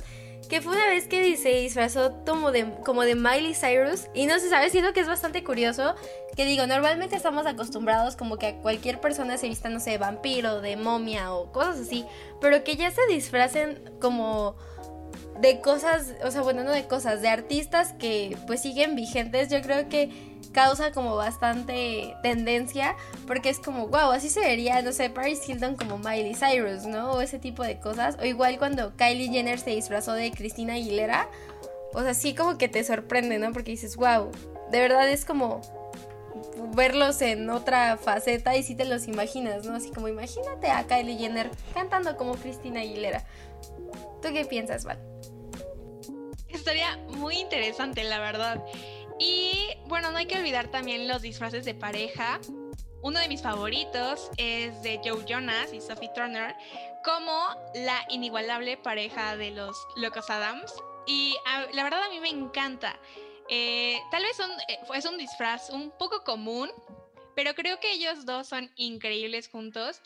que 0.49 0.61
fue 0.61 0.73
una 0.75 0.87
vez 0.89 1.07
que 1.07 1.37
se 1.37 1.51
disfrazó 1.51 2.25
como 2.27 2.51
de, 2.51 2.71
como 2.85 3.03
de 3.03 3.15
Miley 3.15 3.55
Cyrus. 3.55 4.09
Y 4.15 4.27
no 4.27 4.39
se 4.39 4.49
sabe, 4.49 4.71
siento 4.71 4.93
que 4.93 5.01
es 5.01 5.07
bastante 5.07 5.45
curioso. 5.45 5.95
Que 6.37 6.47
digo, 6.47 6.67
normalmente 6.67 7.15
estamos 7.15 7.47
acostumbrados 7.47 8.17
como 8.17 8.39
que 8.39 8.47
a 8.47 8.57
cualquier 8.57 9.01
persona 9.01 9.37
se 9.37 9.49
vista, 9.49 9.69
no 9.69 9.81
sé, 9.81 9.91
de 9.91 9.99
vampiro, 9.99 10.63
de 10.63 10.77
momia 10.77 11.33
o 11.35 11.53
cosas 11.53 11.81
así. 11.81 12.07
Pero 12.41 12.65
que 12.65 12.77
ya 12.77 12.91
se 12.91 13.07
disfracen 13.07 13.93
como 14.01 14.57
de 15.41 15.61
cosas, 15.61 16.15
o 16.25 16.31
sea, 16.31 16.43
bueno, 16.43 16.65
no 16.65 16.71
de 16.71 16.87
cosas, 16.87 17.23
de 17.23 17.29
artistas 17.29 17.95
que 17.95 18.37
pues 18.47 18.61
siguen 18.61 18.95
vigentes, 18.95 19.49
yo 19.51 19.61
creo 19.63 19.89
que 19.89 20.11
causa 20.53 20.93
como 20.93 21.17
bastante 21.17 22.15
tendencia, 22.23 22.95
porque 23.27 23.49
es 23.49 23.59
como, 23.59 23.89
wow, 23.89 24.11
así 24.11 24.29
se 24.29 24.41
vería, 24.41 24.83
no 24.83 24.93
sé, 24.93 25.11
Paris 25.11 25.49
Hilton 25.49 25.77
como 25.77 25.99
Miley 25.99 26.35
Cyrus, 26.35 26.85
¿no? 26.85 27.13
O 27.13 27.21
ese 27.21 27.39
tipo 27.39 27.63
de 27.63 27.79
cosas. 27.81 28.17
O 28.21 28.25
igual 28.25 28.59
cuando 28.59 28.95
Kylie 28.97 29.31
Jenner 29.31 29.59
se 29.59 29.71
disfrazó 29.71 30.13
de 30.13 30.31
Cristina 30.31 30.75
Aguilera, 30.75 31.29
o 31.95 32.03
sea, 32.03 32.15
sí 32.15 32.35
como 32.35 32.59
que 32.59 32.69
te 32.69 32.85
sorprende, 32.85 33.39
¿no? 33.39 33.53
Porque 33.53 33.73
dices, 33.73 33.97
wow, 33.97 34.31
de 34.71 34.81
verdad 34.81 35.09
es 35.09 35.25
como 35.25 35.61
verlos 36.75 37.21
en 37.23 37.49
otra 37.51 37.97
faceta 37.97 38.57
y 38.57 38.63
si 38.63 38.75
te 38.75 38.85
los 38.85 39.09
imaginas, 39.09 39.65
¿no? 39.65 39.75
Así 39.75 39.91
como 39.91 40.09
imagínate 40.09 40.71
a 40.71 40.85
Kylie 40.85 41.17
Jenner 41.19 41.51
cantando 41.75 42.17
como 42.17 42.35
Cristina 42.35 42.81
Aguilera. 42.81 43.25
¿Tú 44.23 44.33
qué 44.33 44.45
piensas, 44.45 44.85
Val? 44.85 45.01
Estaría 46.49 46.97
muy 47.09 47.39
interesante, 47.39 48.05
la 48.05 48.21
verdad. 48.21 48.65
Y 49.19 49.69
bueno, 49.87 50.11
no 50.11 50.19
hay 50.19 50.27
que 50.27 50.39
olvidar 50.39 50.69
también 50.69 51.09
los 51.09 51.23
disfraces 51.23 51.65
de 51.65 51.75
pareja. 51.75 52.41
Uno 53.03 53.19
de 53.19 53.29
mis 53.29 53.43
favoritos 53.43 54.31
es 54.37 54.81
de 54.83 55.01
Joe 55.05 55.25
Jonas 55.27 55.73
y 55.73 55.81
Sophie 55.81 56.11
Turner 56.15 56.55
como 57.05 57.49
la 57.75 58.05
inigualable 58.11 58.77
pareja 58.77 59.37
de 59.37 59.51
los 59.51 59.77
Locos 59.97 60.31
Adams. 60.31 60.73
Y 61.07 61.37
la 61.73 61.83
verdad 61.83 62.03
a 62.05 62.09
mí 62.09 62.21
me 62.21 62.29
encanta. 62.29 62.99
Eh, 63.49 64.01
tal 64.11 64.23
vez 64.23 64.39
eh, 64.41 64.79
es 64.95 65.05
un 65.05 65.19
disfraz 65.19 65.71
un 65.71 65.91
poco 65.99 66.23
común, 66.23 66.71
pero 67.35 67.55
creo 67.55 67.81
que 67.81 67.93
ellos 67.93 68.25
dos 68.25 68.49
son 68.49 68.71
increíbles 68.77 69.49
juntos 69.49 70.01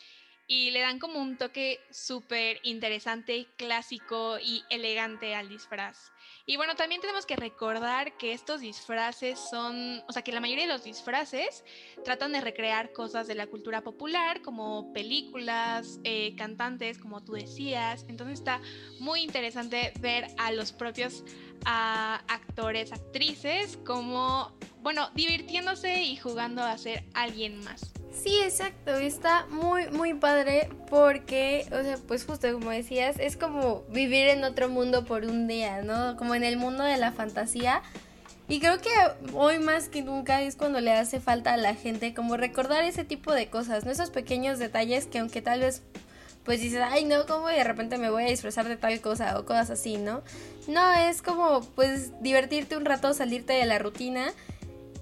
y 0.47 0.71
le 0.71 0.79
dan 0.79 0.97
como 0.97 1.19
un 1.19 1.37
toque 1.37 1.81
súper 1.91 2.59
interesante, 2.63 3.47
clásico 3.57 4.39
y 4.39 4.63
elegante 4.69 5.35
al 5.35 5.49
disfraz. 5.49 6.11
Y 6.45 6.55
bueno, 6.55 6.75
también 6.75 7.01
tenemos 7.01 7.25
que 7.25 7.35
recordar 7.35 8.17
que 8.17 8.31
estos 8.31 8.61
disfraces 8.61 9.37
son, 9.37 10.01
o 10.07 10.13
sea, 10.13 10.21
que 10.21 10.31
la 10.31 10.39
mayoría 10.39 10.65
de 10.65 10.71
los 10.71 10.85
disfraces 10.85 11.65
tratan 12.05 12.31
de 12.31 12.39
recrear 12.39 12.93
cosas 12.93 13.27
de 13.27 13.35
la 13.35 13.47
cultura 13.47 13.81
popular, 13.81 14.41
como 14.41 14.93
películas, 14.93 15.99
eh, 16.05 16.33
cantantes, 16.37 16.97
como 16.97 17.21
tú 17.21 17.33
decías. 17.33 18.05
Entonces 18.07 18.39
está 18.39 18.61
muy 18.99 19.21
interesante 19.21 19.91
ver 19.99 20.27
a 20.37 20.53
los 20.53 20.71
propios 20.71 21.25
actores, 21.65 22.93
actrices, 22.93 23.77
como, 23.85 24.57
bueno, 24.77 25.09
divirtiéndose 25.15 26.03
y 26.03 26.15
jugando 26.15 26.63
a 26.63 26.77
ser 26.77 27.03
alguien 27.13 27.59
más. 27.65 27.96
Sí, 28.23 28.39
exacto, 28.43 28.97
está 28.97 29.45
muy, 29.47 29.89
muy 29.91 30.13
padre 30.13 30.69
porque, 30.89 31.65
o 31.71 31.83
sea, 31.83 31.97
pues 32.07 32.25
justo 32.25 32.51
como 32.51 32.71
decías, 32.71 33.17
es 33.19 33.37
como 33.37 33.83
vivir 33.89 34.27
en 34.27 34.43
otro 34.43 34.69
mundo 34.69 35.05
por 35.05 35.23
un 35.25 35.47
día, 35.47 35.83
¿no? 35.83 36.17
Como 36.17 36.33
en 36.33 36.43
el 36.43 36.57
mundo 36.57 36.83
de 36.83 36.97
la 36.97 37.11
fantasía. 37.11 37.83
Y 38.49 38.59
creo 38.59 38.79
que 38.79 38.89
hoy 39.33 39.59
más 39.59 39.89
que 39.89 40.01
nunca 40.01 40.41
es 40.41 40.55
cuando 40.55 40.79
le 40.81 40.93
hace 40.93 41.19
falta 41.19 41.53
a 41.53 41.57
la 41.57 41.75
gente 41.75 42.13
como 42.13 42.37
recordar 42.37 42.83
ese 42.85 43.03
tipo 43.03 43.33
de 43.33 43.49
cosas, 43.49 43.85
¿no? 43.85 43.91
Esos 43.91 44.09
pequeños 44.09 44.57
detalles 44.57 45.05
que 45.05 45.19
aunque 45.19 45.41
tal 45.41 45.59
vez 45.59 45.83
pues 46.43 46.61
dices, 46.61 46.81
ay 46.81 47.03
no, 47.03 47.25
¿cómo 47.25 47.49
de 47.49 47.63
repente 47.65 47.97
me 47.97 48.09
voy 48.09 48.23
a 48.23 48.27
disfrazar 48.27 48.69
de 48.69 48.77
tal 48.77 49.01
cosa 49.01 49.37
o 49.37 49.45
cosas 49.45 49.69
así, 49.69 49.97
¿no? 49.97 50.23
No, 50.67 50.93
es 50.93 51.21
como 51.21 51.59
pues 51.75 52.13
divertirte 52.21 52.77
un 52.77 52.85
rato, 52.85 53.13
salirte 53.13 53.51
de 53.53 53.65
la 53.65 53.79
rutina 53.79 54.31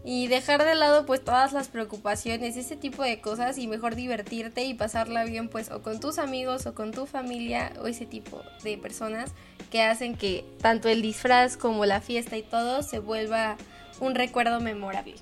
y 0.07 0.27
dejar 0.27 0.63
de 0.63 0.75
lado 0.75 1.07
pues 1.07 1.24
todas 1.24 1.51
las 1.51 1.67
preocupaciones, 1.67 2.55
ese 2.55 2.75
tipo 2.75 3.01
de 3.01 3.19
cosas 3.21 3.57
y 3.57 3.65
mejor 3.65 3.95
divertirte 3.95 4.63
y 4.63 4.75
pasarla 4.75 5.25
bien 5.25 5.50
pues 5.50 5.71
o 5.71 5.81
con 5.81 6.00
tus 6.00 6.19
amigos 6.19 6.67
o 6.67 6.75
con 6.75 6.91
tu 6.91 7.07
familia 7.07 7.74
o 7.81 7.88
ese 7.88 8.05
tipo 8.05 8.43
de 8.63 8.77
personas 8.77 9.31
que 9.71 9.81
hacen 9.81 10.15
que 10.15 10.45
tanto 10.62 10.89
el 10.89 11.01
disfraz 11.01 11.57
como 11.57 11.88
la 11.88 12.01
fiesta 12.01 12.38
y 12.38 12.43
todo 12.43 12.83
se 12.83 13.00
vuelva 13.00 13.57
un 14.00 14.13
recuerdo 14.13 14.59
memorable. 14.59 15.15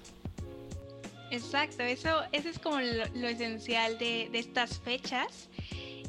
Exacto, 1.31 1.83
eso, 1.83 2.09
eso 2.33 2.49
es 2.49 2.59
como 2.59 2.79
lo, 2.81 3.27
esencial 3.27 3.97
de, 3.97 4.27
de 4.31 4.39
estas 4.39 4.79
fechas. 4.79 5.47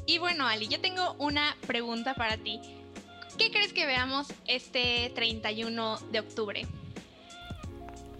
Y 0.05 0.17
bueno, 0.17 0.45
Ali, 0.45 0.67
yo 0.67 0.81
tengo 0.81 1.15
una 1.17 1.55
pregunta 1.65 2.13
para 2.13 2.37
ti. 2.37 2.59
¿Qué 3.37 3.51
crees 3.51 3.71
que 3.71 3.85
veamos 3.85 4.27
este 4.45 5.11
31 5.15 5.97
de 6.11 6.19
octubre? 6.19 6.67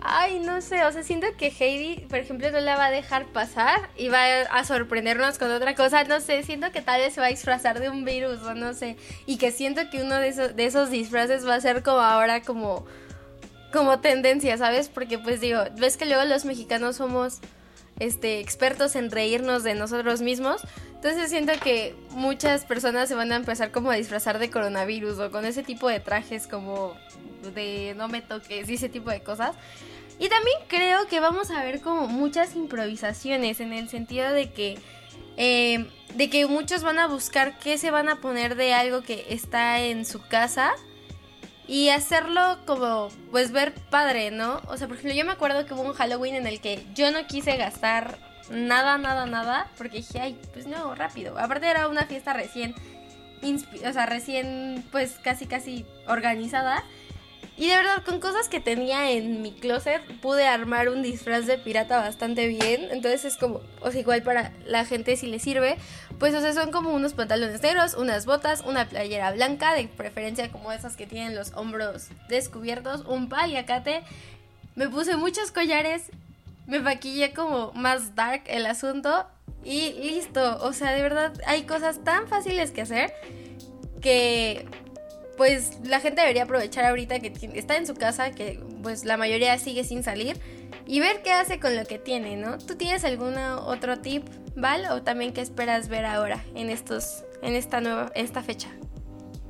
Ay, 0.07 0.39
no 0.39 0.61
sé, 0.61 0.85
o 0.85 0.91
sea, 0.91 1.01
siento 1.01 1.25
que 1.35 1.47
Heidi, 1.47 2.05
por 2.05 2.19
ejemplo, 2.19 2.51
no 2.51 2.59
la 2.59 2.75
va 2.75 2.85
a 2.85 2.91
dejar 2.91 3.25
pasar 3.25 3.89
y 3.97 4.09
va 4.09 4.41
a 4.41 4.63
sorprendernos 4.63 5.39
con 5.39 5.49
otra 5.49 5.73
cosa, 5.73 6.03
no 6.03 6.21
sé, 6.21 6.43
siento 6.43 6.71
que 6.71 6.81
tal 6.81 7.01
vez 7.01 7.15
se 7.15 7.21
va 7.21 7.25
a 7.25 7.31
disfrazar 7.31 7.79
de 7.79 7.89
un 7.89 8.05
virus 8.05 8.43
o 8.43 8.53
no 8.53 8.75
sé, 8.75 8.97
y 9.25 9.37
que 9.37 9.51
siento 9.51 9.89
que 9.89 10.03
uno 10.03 10.17
de 10.17 10.27
esos, 10.27 10.55
de 10.55 10.95
disfraces 10.95 11.47
va 11.47 11.55
a 11.55 11.59
ser 11.59 11.81
como 11.81 12.01
ahora 12.01 12.43
como, 12.43 12.85
como 13.73 13.99
tendencia, 13.99 14.59
¿sabes? 14.59 14.89
Porque 14.89 15.17
pues 15.17 15.41
digo, 15.41 15.63
ves 15.79 15.97
que 15.97 16.05
luego 16.05 16.23
los 16.25 16.45
mexicanos 16.45 16.97
somos 16.97 17.39
este, 17.99 18.41
expertos 18.41 18.95
en 18.95 19.09
reírnos 19.09 19.63
de 19.63 19.73
nosotros 19.73 20.21
mismos, 20.21 20.61
entonces 20.93 21.31
siento 21.31 21.53
que 21.63 21.95
muchas 22.11 22.63
personas 22.63 23.09
se 23.09 23.15
van 23.15 23.31
a 23.31 23.37
empezar 23.37 23.71
como 23.71 23.89
a 23.89 23.95
disfrazar 23.95 24.37
de 24.37 24.51
coronavirus 24.51 25.17
o 25.17 25.31
con 25.31 25.45
ese 25.45 25.63
tipo 25.63 25.89
de 25.89 25.99
trajes 25.99 26.45
como 26.45 26.95
de 27.55 27.95
no 27.97 28.07
me 28.07 28.21
toques 28.21 28.69
y 28.69 28.75
ese 28.75 28.89
tipo 28.89 29.09
de 29.09 29.21
cosas. 29.21 29.55
Y 30.19 30.29
también 30.29 30.57
creo 30.67 31.07
que 31.07 31.19
vamos 31.19 31.51
a 31.51 31.63
ver 31.63 31.81
como 31.81 32.07
muchas 32.07 32.55
improvisaciones 32.55 33.59
en 33.59 33.73
el 33.73 33.89
sentido 33.89 34.31
de 34.31 34.51
que 34.51 34.77
eh, 35.37 35.85
de 36.13 36.29
que 36.29 36.45
muchos 36.47 36.83
van 36.83 36.97
a 36.99 37.07
buscar 37.07 37.59
qué 37.59 37.77
se 37.77 37.91
van 37.91 38.07
a 38.07 38.21
poner 38.21 38.55
de 38.55 38.73
algo 38.73 39.01
que 39.01 39.25
está 39.29 39.81
en 39.81 40.05
su 40.05 40.21
casa 40.21 40.73
y 41.67 41.89
hacerlo 41.89 42.59
como 42.65 43.09
pues 43.31 43.51
ver 43.51 43.73
padre, 43.89 44.31
¿no? 44.31 44.61
O 44.67 44.77
sea, 44.77 44.87
por 44.87 44.97
ejemplo, 44.97 45.17
yo 45.17 45.25
me 45.25 45.33
acuerdo 45.33 45.65
que 45.65 45.73
hubo 45.73 45.81
un 45.81 45.93
Halloween 45.93 46.35
en 46.35 46.47
el 46.47 46.61
que 46.61 46.85
yo 46.93 47.11
no 47.11 47.27
quise 47.27 47.57
gastar 47.57 48.17
nada, 48.49 48.97
nada, 48.97 49.25
nada, 49.25 49.69
porque 49.77 49.97
dije, 49.97 50.19
ay, 50.19 50.39
pues 50.53 50.67
no, 50.67 50.95
rápido. 50.95 51.37
Aparte 51.37 51.67
era 51.67 51.87
una 51.87 52.05
fiesta 52.05 52.33
recién, 52.33 52.75
o 53.43 53.93
sea, 53.93 54.05
recién 54.05 54.85
pues 54.91 55.17
casi, 55.21 55.47
casi 55.47 55.85
organizada. 56.07 56.83
Y 57.57 57.69
de 57.69 57.75
verdad, 57.75 58.03
con 58.03 58.19
cosas 58.19 58.49
que 58.49 58.59
tenía 58.59 59.11
en 59.11 59.41
mi 59.41 59.53
closet, 59.53 60.01
pude 60.19 60.45
armar 60.45 60.89
un 60.89 61.01
disfraz 61.01 61.45
de 61.45 61.57
pirata 61.57 61.99
bastante 61.99 62.47
bien. 62.47 62.89
Entonces 62.91 63.23
es 63.23 63.37
como, 63.37 63.61
o 63.79 63.91
sea, 63.91 64.01
igual 64.01 64.23
para 64.23 64.51
la 64.65 64.83
gente 64.83 65.15
si 65.15 65.27
le 65.27 65.39
sirve. 65.39 65.77
Pues, 66.19 66.35
o 66.35 66.41
sea, 66.41 66.53
son 66.53 66.71
como 66.71 66.93
unos 66.93 67.13
pantalones 67.13 67.61
negros, 67.61 67.93
unas 67.93 68.25
botas, 68.25 68.61
una 68.61 68.89
playera 68.89 69.31
blanca, 69.31 69.73
de 69.73 69.87
preferencia 69.87 70.51
como 70.51 70.73
esas 70.73 70.97
que 70.97 71.07
tienen 71.07 71.33
los 71.33 71.53
hombros 71.53 72.09
descubiertos, 72.27 73.05
un 73.07 73.29
paliacate. 73.29 74.03
Me 74.75 74.89
puse 74.89 75.15
muchos 75.15 75.51
collares, 75.51 76.11
me 76.67 76.81
maquillé 76.81 77.33
como 77.33 77.71
más 77.71 78.15
dark 78.15 78.43
el 78.47 78.65
asunto 78.65 79.27
y 79.63 79.93
listo. 79.93 80.57
O 80.61 80.73
sea, 80.73 80.91
de 80.91 81.01
verdad, 81.01 81.31
hay 81.47 81.63
cosas 81.63 82.03
tan 82.03 82.27
fáciles 82.27 82.71
que 82.71 82.81
hacer 82.81 83.13
que 84.01 84.67
pues 85.37 85.79
la 85.83 85.99
gente 85.99 86.21
debería 86.21 86.43
aprovechar 86.43 86.85
ahorita 86.85 87.19
que 87.19 87.33
está 87.53 87.77
en 87.77 87.87
su 87.87 87.93
casa, 87.95 88.31
que 88.31 88.59
pues 88.81 89.05
la 89.05 89.17
mayoría 89.17 89.57
sigue 89.57 89.83
sin 89.83 90.03
salir 90.03 90.39
y 90.87 90.99
ver 90.99 91.21
qué 91.23 91.31
hace 91.31 91.59
con 91.59 91.75
lo 91.75 91.85
que 91.85 91.99
tiene, 91.99 92.35
¿no? 92.37 92.57
¿Tú 92.57 92.75
tienes 92.75 93.03
algún 93.03 93.37
otro 93.37 93.97
tip, 93.99 94.23
Val, 94.55 94.85
o 94.91 95.01
también 95.01 95.33
qué 95.33 95.41
esperas 95.41 95.89
ver 95.89 96.05
ahora 96.05 96.43
en 96.55 96.69
estos 96.69 97.23
en 97.41 97.55
esta 97.55 97.81
nueva 97.81 98.11
esta 98.15 98.43
fecha? 98.43 98.69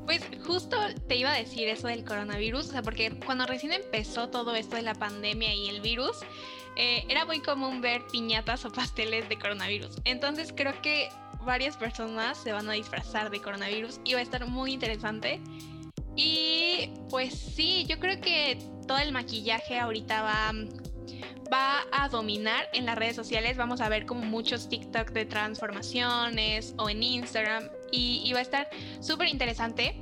Pues 0.06 0.22
justo 0.46 0.78
te 1.08 1.16
iba 1.16 1.32
a 1.32 1.38
decir 1.38 1.68
eso 1.68 1.88
del 1.88 2.04
coronavirus, 2.04 2.68
o 2.68 2.72
sea, 2.72 2.82
porque 2.84 3.12
cuando 3.26 3.46
recién 3.46 3.72
empezó 3.72 4.30
todo 4.30 4.56
esto 4.56 4.76
de 4.76 4.84
la 4.84 4.94
pandemia 4.94 5.54
y 5.56 5.70
el 5.70 5.82
virus, 5.82 6.18
eh, 6.76 7.06
era 7.10 7.26
muy 7.26 7.40
común 7.40 7.82
ver 7.82 8.04
piñatas 8.12 8.66
o 8.66 8.72
pasteles 8.72 9.28
de 9.30 9.40
coronavirus. 9.40 9.98
Entonces 10.04 10.54
creo 10.56 10.80
que 10.82 11.10
varias 11.46 11.78
personas 11.78 12.38
se 12.38 12.52
van 12.52 12.70
a 12.70 12.74
disfrazar 12.74 13.30
de 13.30 13.42
coronavirus 13.42 14.00
y 14.04 14.14
va 14.14 14.20
a 14.20 14.24
estar 14.24 14.46
muy 14.46 14.74
interesante. 14.74 15.40
Y 16.16 16.92
pues 17.10 17.34
sí, 17.34 17.86
yo 17.88 18.00
creo 18.00 18.20
que 18.22 18.58
todo 18.88 18.98
el 19.00 19.12
maquillaje 19.12 19.80
ahorita 19.80 20.22
va, 20.22 20.54
va 21.52 21.86
a 21.92 22.10
dominar 22.10 22.70
en 22.74 22.86
las 22.86 22.98
redes 22.98 23.16
sociales. 23.16 23.58
Vamos 23.58 23.82
a 23.82 23.90
ver 23.90 24.06
como 24.06 24.22
muchos 24.22 24.70
TikTok 24.70 25.12
de 25.12 25.26
transformaciones 25.26 26.74
o 26.78 26.90
en 26.90 27.04
Instagram 27.04 27.70
y, 27.92 28.32
va 28.34 28.40
a 28.40 28.44
estar 28.44 28.70
súper 29.02 29.28
interesante. 29.28 29.96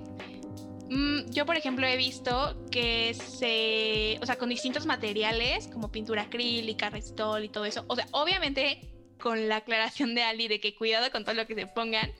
Mm, 0.90 1.32
yo, 1.32 1.46
por 1.46 1.56
ejemplo, 1.56 1.88
he 1.88 1.98
visto 1.98 2.56
que 2.70 3.14
se, 3.14 4.20
o 4.22 4.26
sea, 4.26 4.38
con 4.38 4.50
distintos 4.50 4.86
materiales 4.86 5.68
como 5.68 5.92
pintura 5.92 6.24
acrílica, 6.24 6.90
restol 6.90 7.44
y 7.46 7.50
todo 7.50 7.66
eso. 7.66 7.86
O 7.88 7.96
sea, 7.96 8.08
obviamente 8.12 8.82
con 9.20 9.48
la 9.48 9.58
aclaración 9.58 10.16
de 10.16 10.24
Ali 10.24 10.48
de 10.48 10.60
que 10.60 10.76
cuidado 10.76 11.10
con 11.12 11.24
todo 11.24 11.36
lo 11.36 11.48
que 11.48 11.56
se 11.56 11.66
pongan, 11.66 12.12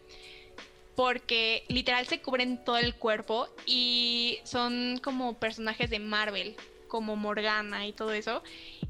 porque 0.96 1.66
literal 1.68 2.06
se 2.08 2.22
cubren 2.22 2.64
todo 2.64 2.78
el 2.78 2.96
cuerpo 2.96 3.48
y 3.66 4.40
son 4.44 5.00
como 5.04 5.40
personajes 5.40 5.90
de 5.90 6.00
Marvel, 6.00 6.56
como 6.88 7.16
Morgana 7.16 7.88
y 7.88 7.94
todo 7.94 8.14
eso. 8.14 8.44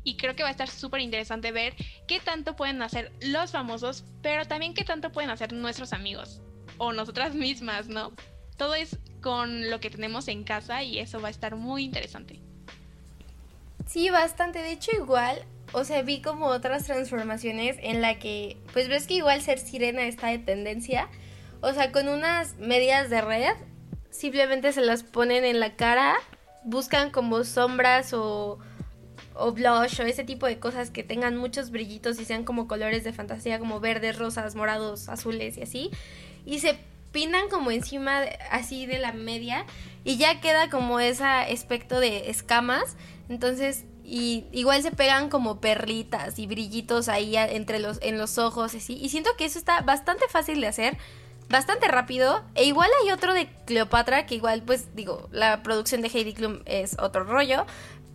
Y 0.03 0.17
creo 0.17 0.35
que 0.35 0.43
va 0.43 0.49
a 0.49 0.51
estar 0.51 0.69
súper 0.69 1.01
interesante 1.01 1.51
ver 1.51 1.75
qué 2.07 2.19
tanto 2.19 2.55
pueden 2.55 2.81
hacer 2.81 3.11
los 3.21 3.51
famosos, 3.51 4.03
pero 4.21 4.45
también 4.45 4.73
qué 4.73 4.83
tanto 4.83 5.11
pueden 5.11 5.29
hacer 5.29 5.53
nuestros 5.53 5.93
amigos 5.93 6.41
o 6.77 6.91
nosotras 6.91 7.35
mismas, 7.35 7.87
¿no? 7.87 8.11
Todo 8.57 8.75
es 8.75 8.97
con 9.21 9.69
lo 9.69 9.79
que 9.79 9.89
tenemos 9.89 10.27
en 10.27 10.43
casa 10.43 10.83
y 10.83 10.99
eso 10.99 11.21
va 11.21 11.29
a 11.29 11.31
estar 11.31 11.55
muy 11.55 11.83
interesante. 11.83 12.39
Sí, 13.87 14.09
bastante. 14.09 14.59
De 14.59 14.71
hecho, 14.71 14.91
igual 14.91 15.45
o 15.73 15.83
sea, 15.83 16.03
vi 16.03 16.21
como 16.21 16.45
otras 16.45 16.85
transformaciones 16.85 17.77
en 17.81 18.01
la 18.01 18.19
que, 18.19 18.57
pues 18.73 18.87
ves 18.87 19.07
que 19.07 19.15
igual 19.15 19.41
ser 19.41 19.57
sirena 19.57 20.03
está 20.03 20.27
de 20.27 20.37
tendencia. 20.37 21.09
O 21.63 21.71
sea, 21.73 21.93
con 21.93 22.09
unas 22.09 22.57
medias 22.57 23.09
de 23.09 23.21
red, 23.21 23.55
simplemente 24.09 24.73
se 24.73 24.81
las 24.81 25.01
ponen 25.03 25.45
en 25.45 25.61
la 25.61 25.77
cara, 25.77 26.15
buscan 26.65 27.09
como 27.09 27.45
sombras 27.45 28.13
o, 28.13 28.59
o 29.33 29.51
blush 29.53 30.01
o 30.01 30.03
ese 30.03 30.25
tipo 30.25 30.45
de 30.45 30.59
cosas 30.59 30.91
que 30.91 31.03
tengan 31.03 31.37
muchos 31.37 31.71
brillitos 31.71 32.19
y 32.19 32.25
sean 32.25 32.43
como 32.43 32.67
colores 32.67 33.05
de 33.05 33.13
fantasía, 33.13 33.59
como 33.59 33.79
verdes, 33.79 34.19
rosas, 34.19 34.55
morados, 34.55 35.07
azules 35.07 35.57
y 35.57 35.61
así. 35.61 35.89
Y 36.45 36.59
se 36.59 36.77
pintan 37.13 37.47
como 37.47 37.71
encima 37.71 38.23
así 38.51 38.85
de 38.85 38.99
la 38.99 39.13
media 39.13 39.65
y 40.03 40.17
ya 40.17 40.41
queda 40.41 40.69
como 40.69 40.99
ese 40.99 41.23
aspecto 41.23 42.01
de 42.01 42.29
escamas. 42.29 42.97
Entonces 43.29 43.85
y 44.03 44.45
igual 44.51 44.81
se 44.81 44.91
pegan 44.91 45.29
como 45.29 45.61
perlitas 45.61 46.37
y 46.37 46.45
brillitos 46.45 47.07
ahí 47.07 47.37
entre 47.37 47.79
los, 47.79 47.99
en 48.01 48.17
los 48.17 48.37
ojos 48.37 48.75
así. 48.75 48.97
Y 49.01 49.09
siento 49.09 49.29
que 49.37 49.45
eso 49.45 49.57
está 49.57 49.81
bastante 49.81 50.27
fácil 50.27 50.59
de 50.59 50.67
hacer, 50.67 50.97
bastante 51.49 51.87
rápido. 51.87 52.43
E 52.55 52.65
igual 52.65 52.89
hay 53.01 53.11
otro 53.11 53.33
de 53.33 53.47
Cleopatra, 53.65 54.25
que 54.25 54.35
igual 54.35 54.63
pues 54.63 54.95
digo, 54.95 55.29
la 55.31 55.63
producción 55.63 56.01
de 56.01 56.09
Heidi 56.09 56.33
Klum 56.33 56.61
es 56.65 56.97
otro 56.99 57.23
rollo. 57.23 57.65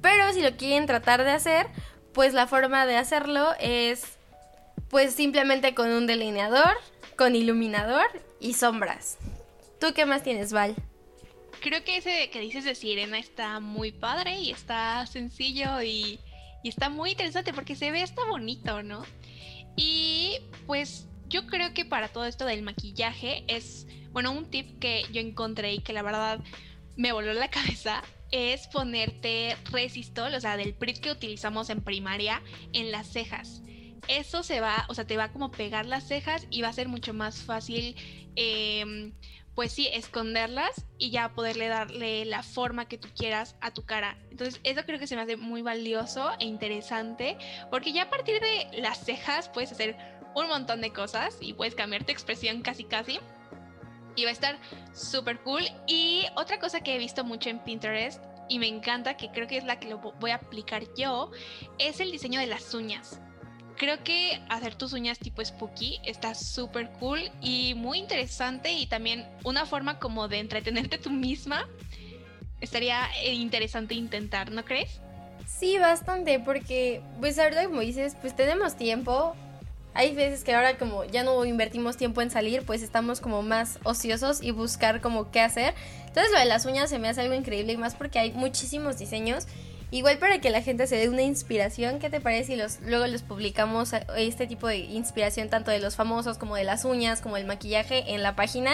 Pero 0.00 0.32
si 0.32 0.42
lo 0.42 0.56
quieren 0.56 0.86
tratar 0.86 1.24
de 1.24 1.32
hacer, 1.32 1.66
pues 2.12 2.34
la 2.34 2.46
forma 2.46 2.86
de 2.86 2.96
hacerlo 2.96 3.54
es 3.60 4.18
pues 4.90 5.14
simplemente 5.14 5.74
con 5.74 5.90
un 5.90 6.06
delineador, 6.06 6.76
con 7.16 7.34
iluminador 7.34 8.06
y 8.40 8.54
sombras. 8.54 9.18
¿Tú 9.80 9.92
qué 9.94 10.06
más 10.06 10.22
tienes, 10.22 10.52
Val? 10.52 10.76
creo 11.60 11.84
que 11.84 11.96
ese 11.96 12.30
que 12.30 12.40
dices 12.40 12.64
de 12.64 12.74
Sirena 12.74 13.18
está 13.18 13.60
muy 13.60 13.92
padre 13.92 14.40
y 14.40 14.50
está 14.50 15.06
sencillo 15.06 15.82
y, 15.82 16.20
está 16.64 16.90
muy 16.90 17.12
interesante 17.12 17.54
porque 17.54 17.76
se 17.76 17.90
ve 17.90 18.02
hasta 18.02 18.26
bonito, 18.26 18.82
¿no? 18.82 19.02
Y 19.76 20.38
pues 20.66 21.06
yo 21.28 21.46
creo 21.46 21.74
que 21.74 21.84
para 21.84 22.08
todo 22.08 22.24
esto 22.24 22.44
del 22.44 22.62
maquillaje 22.62 23.44
es, 23.48 23.86
bueno, 24.12 24.32
un 24.32 24.50
tip 24.50 24.78
que 24.78 25.04
yo 25.12 25.20
encontré 25.20 25.74
y 25.74 25.80
que 25.80 25.92
la 25.92 26.02
verdad 26.02 26.40
me 26.96 27.12
voló 27.12 27.32
la 27.32 27.48
cabeza 27.50 28.02
es 28.30 28.66
ponerte 28.66 29.56
resistol, 29.70 30.34
o 30.34 30.40
sea, 30.40 30.56
del 30.56 30.74
PRIT 30.74 30.98
que 30.98 31.10
utilizamos 31.10 31.70
en 31.70 31.80
primaria, 31.80 32.42
en 32.72 32.92
las 32.92 33.06
cejas. 33.06 33.62
Eso 34.06 34.42
se 34.42 34.60
va, 34.60 34.84
o 34.88 34.94
sea, 34.94 35.06
te 35.06 35.16
va 35.16 35.32
como 35.32 35.50
pegar 35.50 35.86
las 35.86 36.06
cejas 36.06 36.46
y 36.50 36.62
va 36.62 36.68
a 36.68 36.72
ser 36.72 36.88
mucho 36.88 37.14
más 37.14 37.42
fácil 37.42 37.96
eh, 38.36 39.12
pues 39.58 39.72
sí, 39.72 39.88
esconderlas 39.92 40.84
y 40.98 41.10
ya 41.10 41.30
poderle 41.34 41.66
darle 41.66 42.24
la 42.24 42.44
forma 42.44 42.86
que 42.86 42.96
tú 42.96 43.08
quieras 43.12 43.56
a 43.60 43.72
tu 43.72 43.84
cara. 43.84 44.16
Entonces, 44.30 44.60
eso 44.62 44.84
creo 44.86 45.00
que 45.00 45.08
se 45.08 45.16
me 45.16 45.22
hace 45.22 45.36
muy 45.36 45.62
valioso 45.62 46.30
e 46.38 46.44
interesante, 46.44 47.36
porque 47.68 47.92
ya 47.92 48.04
a 48.04 48.08
partir 48.08 48.40
de 48.40 48.80
las 48.80 49.04
cejas 49.04 49.48
puedes 49.48 49.72
hacer 49.72 49.96
un 50.44 50.48
montón 50.48 50.80
de 50.80 50.92
cosas 50.92 51.36
y 51.40 51.52
puedes 51.52 51.74
cambiar 51.74 52.04
tu 52.04 52.12
expresión 52.12 52.62
casi 52.62 52.84
casi. 52.84 53.18
Y 54.16 54.24
va 54.24 54.30
a 54.30 54.32
estar 54.32 54.58
súper 54.92 55.38
cool. 55.40 55.62
Y 55.86 56.24
otra 56.36 56.58
cosa 56.58 56.80
que 56.80 56.94
he 56.94 56.98
visto 56.98 57.24
mucho 57.24 57.50
en 57.50 57.60
Pinterest 57.60 58.22
y 58.48 58.58
me 58.58 58.66
encanta, 58.66 59.16
que 59.16 59.30
creo 59.30 59.46
que 59.46 59.58
es 59.58 59.64
la 59.64 59.78
que 59.78 59.88
lo 59.88 59.98
voy 59.98 60.30
a 60.30 60.36
aplicar 60.36 60.82
yo, 60.96 61.30
es 61.78 62.00
el 62.00 62.10
diseño 62.10 62.40
de 62.40 62.46
las 62.46 62.74
uñas 62.74 63.20
creo 63.78 64.02
que 64.02 64.42
hacer 64.50 64.74
tus 64.74 64.92
uñas 64.92 65.18
tipo 65.18 65.42
spooky 65.42 66.00
está 66.04 66.34
súper 66.34 66.90
cool 66.98 67.20
y 67.40 67.74
muy 67.74 67.98
interesante 67.98 68.72
y 68.72 68.86
también 68.86 69.26
una 69.44 69.64
forma 69.64 69.98
como 69.98 70.28
de 70.28 70.40
entretenerte 70.40 70.98
tú 70.98 71.10
misma. 71.10 71.66
Estaría 72.60 73.08
interesante 73.32 73.94
intentar, 73.94 74.50
¿no 74.50 74.64
crees? 74.64 75.00
Sí, 75.46 75.78
bastante, 75.78 76.40
porque 76.40 77.00
pues 77.20 77.38
ahorita 77.38 77.64
como 77.66 77.80
dices, 77.80 78.16
pues 78.20 78.34
tenemos 78.36 78.76
tiempo. 78.76 79.34
Hay 79.98 80.14
veces 80.14 80.44
que 80.44 80.54
ahora 80.54 80.78
como 80.78 81.04
ya 81.04 81.24
no 81.24 81.44
invertimos 81.44 81.96
tiempo 81.96 82.22
en 82.22 82.30
salir, 82.30 82.62
pues 82.62 82.82
estamos 82.82 83.20
como 83.20 83.42
más 83.42 83.80
ociosos 83.82 84.40
y 84.40 84.52
buscar 84.52 85.00
como 85.00 85.32
qué 85.32 85.40
hacer. 85.40 85.74
Entonces 86.06 86.32
lo 86.32 86.38
de 86.38 86.44
las 86.44 86.66
uñas 86.66 86.88
se 86.88 87.00
me 87.00 87.08
hace 87.08 87.22
algo 87.22 87.34
increíble 87.34 87.72
y 87.72 87.76
más 87.76 87.96
porque 87.96 88.20
hay 88.20 88.30
muchísimos 88.30 88.96
diseños 88.96 89.48
Igual 89.90 90.18
para 90.18 90.38
que 90.38 90.50
la 90.50 90.60
gente 90.60 90.86
se 90.86 90.96
dé 90.96 91.08
una 91.08 91.22
inspiración, 91.22 91.98
¿qué 91.98 92.10
te 92.10 92.20
parece 92.20 92.56
los, 92.56 92.80
luego 92.82 93.06
les 93.06 93.22
publicamos 93.22 93.94
este 94.18 94.46
tipo 94.46 94.68
de 94.68 94.76
inspiración 94.76 95.48
tanto 95.48 95.70
de 95.70 95.78
los 95.78 95.96
famosos 95.96 96.36
como 96.36 96.56
de 96.56 96.64
las 96.64 96.84
uñas, 96.84 97.22
como 97.22 97.38
el 97.38 97.46
maquillaje 97.46 98.12
en 98.12 98.22
la 98.22 98.36
página? 98.36 98.72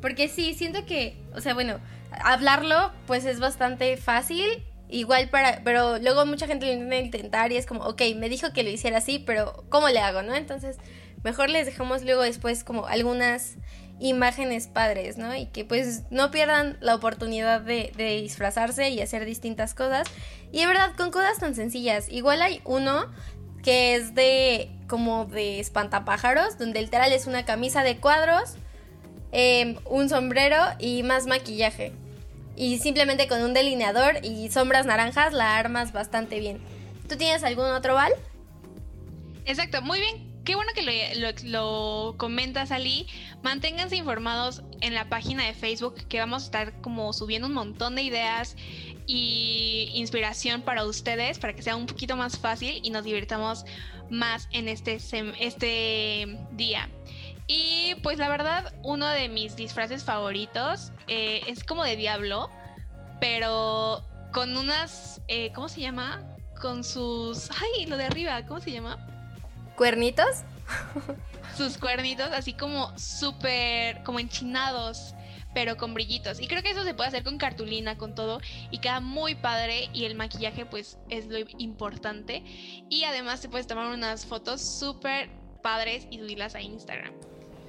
Porque 0.00 0.28
sí, 0.28 0.54
siento 0.54 0.86
que, 0.86 1.14
o 1.34 1.42
sea, 1.42 1.52
bueno, 1.52 1.78
hablarlo 2.10 2.90
pues 3.06 3.26
es 3.26 3.38
bastante 3.38 3.98
fácil, 3.98 4.64
igual 4.88 5.28
para, 5.30 5.62
pero 5.64 5.98
luego 5.98 6.26
mucha 6.26 6.46
gente 6.46 6.66
lo 6.66 6.72
intenta 6.72 6.96
intentar 6.96 7.52
y 7.52 7.56
es 7.56 7.66
como, 7.66 7.84
ok, 7.84 8.02
me 8.16 8.28
dijo 8.28 8.52
que 8.52 8.62
lo 8.62 8.70
hiciera 8.70 8.98
así, 8.98 9.18
pero 9.18 9.64
¿cómo 9.68 9.88
le 9.88 10.00
hago, 10.00 10.22
no? 10.22 10.34
Entonces, 10.34 10.78
mejor 11.22 11.50
les 11.50 11.66
dejamos 11.66 12.02
luego 12.02 12.22
después 12.22 12.64
como 12.64 12.86
algunas 12.86 13.56
imágenes 14.00 14.66
padres, 14.66 15.18
¿no? 15.18 15.34
Y 15.34 15.46
que 15.46 15.64
pues 15.64 16.02
no 16.10 16.30
pierdan 16.30 16.76
la 16.80 16.94
oportunidad 16.94 17.60
de, 17.60 17.92
disfrazarse 17.96 18.90
y 18.90 19.00
hacer 19.00 19.24
distintas 19.24 19.74
cosas. 19.74 20.06
Y 20.52 20.60
de 20.60 20.66
verdad, 20.66 20.92
con 20.96 21.10
cosas 21.10 21.38
tan 21.38 21.54
sencillas. 21.54 22.08
Igual 22.08 22.42
hay 22.42 22.60
uno 22.64 23.06
que 23.62 23.94
es 23.94 24.14
de 24.14 24.70
como 24.88 25.24
de 25.24 25.60
espantapájaros, 25.60 26.58
donde 26.58 26.82
literal 26.82 27.12
es 27.12 27.26
una 27.26 27.44
camisa 27.44 27.82
de 27.82 27.96
cuadros, 27.96 28.56
em, 29.32 29.76
un 29.86 30.08
sombrero 30.08 30.58
y 30.78 31.02
más 31.02 31.26
maquillaje. 31.26 31.92
Y 32.56 32.78
simplemente 32.78 33.26
con 33.28 33.42
un 33.42 33.54
delineador 33.54 34.24
y 34.24 34.50
sombras 34.50 34.86
naranjas 34.86 35.32
la 35.32 35.56
armas 35.56 35.92
bastante 35.92 36.38
bien. 36.38 36.60
¿Tú 37.08 37.16
tienes 37.16 37.42
algún 37.44 37.66
otro 37.66 37.94
Val? 37.94 38.12
Exacto, 39.44 39.82
muy 39.82 40.00
bien 40.00 40.34
qué 40.44 40.54
bueno 40.54 40.70
que 40.74 41.14
lo, 41.16 41.30
lo, 41.50 42.16
comentas, 42.16 42.70
Ali. 42.70 43.06
Manténganse 43.42 43.96
informados 43.96 44.62
en 44.80 44.94
la 44.94 45.08
página 45.08 45.44
de 45.46 45.54
Facebook 45.54 45.94
que 46.08 46.18
vamos 46.20 46.42
a 46.42 46.44
estar 46.46 46.80
como 46.80 47.12
subiendo 47.12 47.48
un 47.48 47.54
montón 47.54 47.94
de 47.94 48.02
ideas 48.02 48.56
y 49.06 49.90
inspiración 49.94 50.62
para 50.62 50.84
ustedes 50.84 51.38
para 51.38 51.54
que 51.54 51.62
sea 51.62 51.76
un 51.76 51.86
poquito 51.86 52.16
más 52.16 52.38
fácil 52.38 52.80
y 52.82 52.90
nos 52.90 53.04
divirtamos 53.04 53.64
más 54.10 54.48
en 54.52 54.68
este, 54.68 54.98
este 55.40 56.38
día. 56.52 56.88
Y 57.46 57.94
pues 58.02 58.18
la 58.18 58.28
verdad, 58.28 58.72
uno 58.82 59.06
de 59.06 59.28
mis 59.28 59.54
disfraces 59.56 60.02
favoritos 60.04 60.92
eh, 61.08 61.42
es 61.46 61.62
como 61.62 61.84
de 61.84 61.96
diablo, 61.96 62.48
pero 63.20 64.02
con 64.32 64.56
unas, 64.56 65.20
eh, 65.28 65.52
¿cómo 65.54 65.68
se 65.68 65.80
llama? 65.80 66.22
Con 66.60 66.84
sus... 66.84 67.50
Ay, 67.50 67.86
lo 67.86 67.96
de 67.96 68.04
arriba, 68.04 68.44
¿cómo 68.46 68.60
se 68.60 68.72
llama? 68.72 68.98
¿Cuernitos? 69.76 70.44
Sus 71.56 71.76
cuernitos 71.78 72.30
así 72.32 72.54
como 72.54 72.98
súper, 72.98 74.02
como 74.02 74.18
enchinados. 74.18 75.14
pero 75.54 75.76
con 75.76 75.94
brillitos. 75.94 76.40
Y 76.40 76.48
creo 76.48 76.62
que 76.62 76.70
eso 76.70 76.82
se 76.84 76.94
puede 76.94 77.08
hacer 77.08 77.22
con 77.22 77.38
cartulina, 77.38 77.96
con 77.96 78.14
todo, 78.14 78.40
y 78.70 78.78
queda 78.78 79.00
muy 79.00 79.36
padre. 79.36 79.88
Y 79.92 80.04
el 80.04 80.16
maquillaje, 80.16 80.66
pues, 80.66 80.98
es 81.08 81.26
lo 81.26 81.38
importante. 81.58 82.42
Y 82.90 83.04
además 83.04 83.40
te 83.40 83.48
puedes 83.48 83.66
tomar 83.66 83.86
unas 83.94 84.26
fotos 84.26 84.60
súper 84.60 85.30
padres 85.62 86.06
y 86.10 86.18
subirlas 86.18 86.54
a 86.54 86.60
Instagram. 86.60 87.14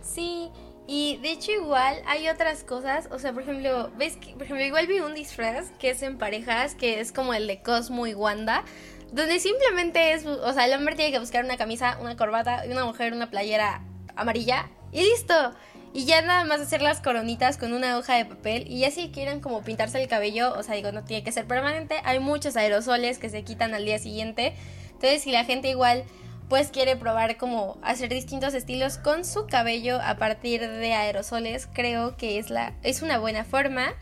Sí, 0.06 0.50
y 0.88 1.18
de 1.18 1.32
hecho 1.32 1.52
igual 1.52 2.02
hay 2.06 2.30
otras 2.30 2.64
cosas, 2.64 3.10
o 3.12 3.18
sea, 3.18 3.34
por 3.34 3.42
ejemplo, 3.44 3.92
ves 3.98 4.18
que, 4.18 4.34
por 4.34 4.44
ejemplo, 4.44 4.64
igual 4.64 4.86
vi 4.86 5.00
un 5.00 5.16
disfraz 5.16 5.72
que 5.80 5.90
es 5.90 6.04
en 6.04 6.18
parejas, 6.18 6.76
que 6.76 7.00
es 7.00 7.12
como 7.12 7.34
el 7.34 7.48
de 7.48 7.62
Cosmo 7.62 8.06
y 8.06 8.14
Wanda, 8.14 8.64
donde 9.12 9.40
simplemente 9.40 10.14
es, 10.14 10.26
o 10.26 10.54
sea, 10.54 10.66
el 10.66 10.74
hombre 10.74 10.96
tiene 10.96 11.12
que 11.12 11.20
buscar 11.20 11.44
una 11.44 11.58
camisa, 11.58 11.98
una 12.02 12.16
corbata 12.16 12.66
y 12.66 12.72
una 12.72 12.86
mujer 12.86 13.14
una 13.14 13.30
playera 13.32 13.82
amarilla 14.16 14.70
y 14.92 15.02
listo. 15.02 15.34
Y 15.94 16.04
ya 16.04 16.22
nada 16.22 16.44
más 16.44 16.60
hacer 16.60 16.82
las 16.82 17.00
coronitas 17.00 17.58
con 17.58 17.72
una 17.72 17.98
hoja 17.98 18.16
de 18.16 18.26
papel. 18.26 18.66
Y 18.68 18.80
ya 18.80 18.92
si 18.92 19.12
quieren 19.12 19.40
como 19.40 19.64
pintarse 19.64 20.02
el 20.02 20.10
cabello, 20.10 20.54
o 20.54 20.62
sea, 20.62 20.76
digo, 20.76 20.92
no 20.92 21.06
tiene 21.06 21.24
que 21.24 21.32
ser 21.32 21.46
permanente. 21.46 21.96
Hay 22.04 22.20
muchos 22.20 22.58
aerosoles 22.58 23.18
que 23.18 23.30
se 23.30 23.46
quitan 23.46 23.74
al 23.74 23.86
día 23.86 23.98
siguiente. 23.98 24.56
Entonces, 24.88 25.22
si 25.22 25.32
la 25.32 25.46
gente 25.46 25.70
igual 25.70 26.04
pues 26.50 26.70
quiere 26.70 26.96
probar 26.96 27.38
como 27.38 27.78
hacer 27.82 28.10
distintos 28.10 28.54
estilos 28.54 28.98
con 28.98 29.26
su 29.26 29.48
cabello 29.48 30.00
a 30.02 30.18
partir 30.18 30.62
de 30.62 30.94
aerosoles, 30.94 31.68
creo 31.74 32.18
que 32.18 32.38
es 32.38 32.50
la 32.50 32.74
es 32.84 33.02
una 33.02 33.18
buena 33.18 33.44
forma. 33.44 33.94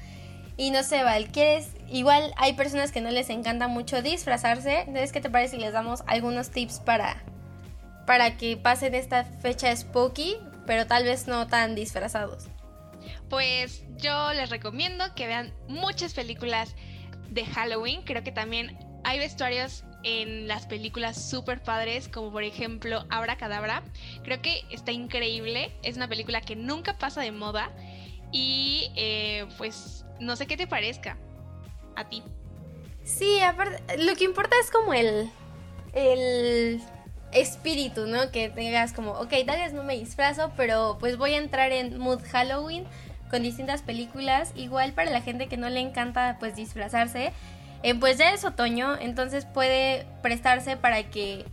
Y 0.56 0.70
no 0.70 0.84
sé, 0.84 1.04
Val, 1.04 1.30
¿quieres? 1.30 1.70
Igual 1.90 2.32
hay 2.38 2.54
personas 2.54 2.92
que 2.92 3.02
no 3.02 3.10
les 3.10 3.30
encanta 3.32 3.68
mucho 3.68 4.04
disfrazarse. 4.04 4.82
Entonces, 4.82 5.12
¿qué 5.12 5.20
te 5.20 5.32
parece 5.32 5.56
si 5.56 5.62
les 5.62 5.74
damos 5.74 6.04
algunos 6.06 6.52
tips 6.52 6.80
para 6.80 7.24
para 8.06 8.38
que 8.38 8.58
pasen 8.58 8.94
esta 8.94 9.24
fecha 9.24 9.76
spooky, 9.76 10.38
pero 10.68 10.86
tal 10.86 11.06
vez 11.06 11.28
no 11.28 11.48
tan 11.48 11.74
disfrazados? 11.74 12.48
Pues 13.30 13.84
yo 13.98 14.34
les 14.34 14.50
recomiendo 14.50 15.16
que 15.16 15.28
vean 15.28 15.54
muchas 15.68 16.14
películas 16.14 16.76
de 17.30 17.46
Halloween. 17.46 18.04
Creo 18.04 18.24
que 18.24 18.32
también 18.32 18.78
hay 19.04 19.20
vestuarios 19.20 19.86
en 20.04 20.48
las 20.48 20.66
películas 20.66 21.30
super 21.30 21.62
padres, 21.62 22.08
como 22.08 22.32
por 22.32 22.44
ejemplo 22.44 23.06
Abra 23.10 23.38
Cadabra. 23.38 23.84
Creo 24.24 24.42
que 24.42 24.64
está 24.72 24.92
increíble. 24.92 25.72
Es 25.84 25.96
una 25.96 26.08
película 26.08 26.42
que 26.42 26.56
nunca 26.56 26.98
pasa 26.98 27.22
de 27.22 27.32
moda. 27.32 27.72
Y 28.32 28.92
eh, 28.96 29.46
pues 29.58 30.06
no 30.20 30.36
sé 30.36 30.48
qué 30.48 30.58
te 30.58 30.68
parezca 30.68 31.18
a 31.96 32.10
ti. 32.10 32.24
Sí, 33.04 33.40
aparte, 33.42 33.98
lo 33.98 34.16
que 34.16 34.24
importa 34.24 34.56
es 34.62 34.72
como 34.72 34.94
el, 34.94 35.30
el 35.94 36.82
espíritu, 37.32 38.08
¿no? 38.08 38.32
Que 38.32 38.50
tengas 38.50 38.94
como, 38.94 39.12
ok, 39.12 39.34
tal 39.46 39.60
vez 39.60 39.74
no 39.74 39.84
me 39.84 39.98
disfrazo, 39.98 40.52
pero 40.56 40.98
pues 41.00 41.18
voy 41.18 41.34
a 41.34 41.38
entrar 41.38 41.72
en 41.72 41.98
mood 41.98 42.22
Halloween 42.32 42.86
con 43.30 43.44
distintas 43.44 43.82
películas. 43.82 44.52
Igual 44.56 44.94
para 44.94 45.12
la 45.12 45.22
gente 45.22 45.48
que 45.48 45.58
no 45.58 45.70
le 45.70 45.80
encanta 45.80 46.38
pues 46.40 46.56
disfrazarse, 46.56 47.34
eh, 47.84 47.96
pues 47.96 48.18
ya 48.18 48.34
es 48.34 48.46
otoño, 48.46 48.98
entonces 49.00 49.46
puede 49.46 50.08
prestarse 50.22 50.78
para 50.78 51.04
que 51.10 51.46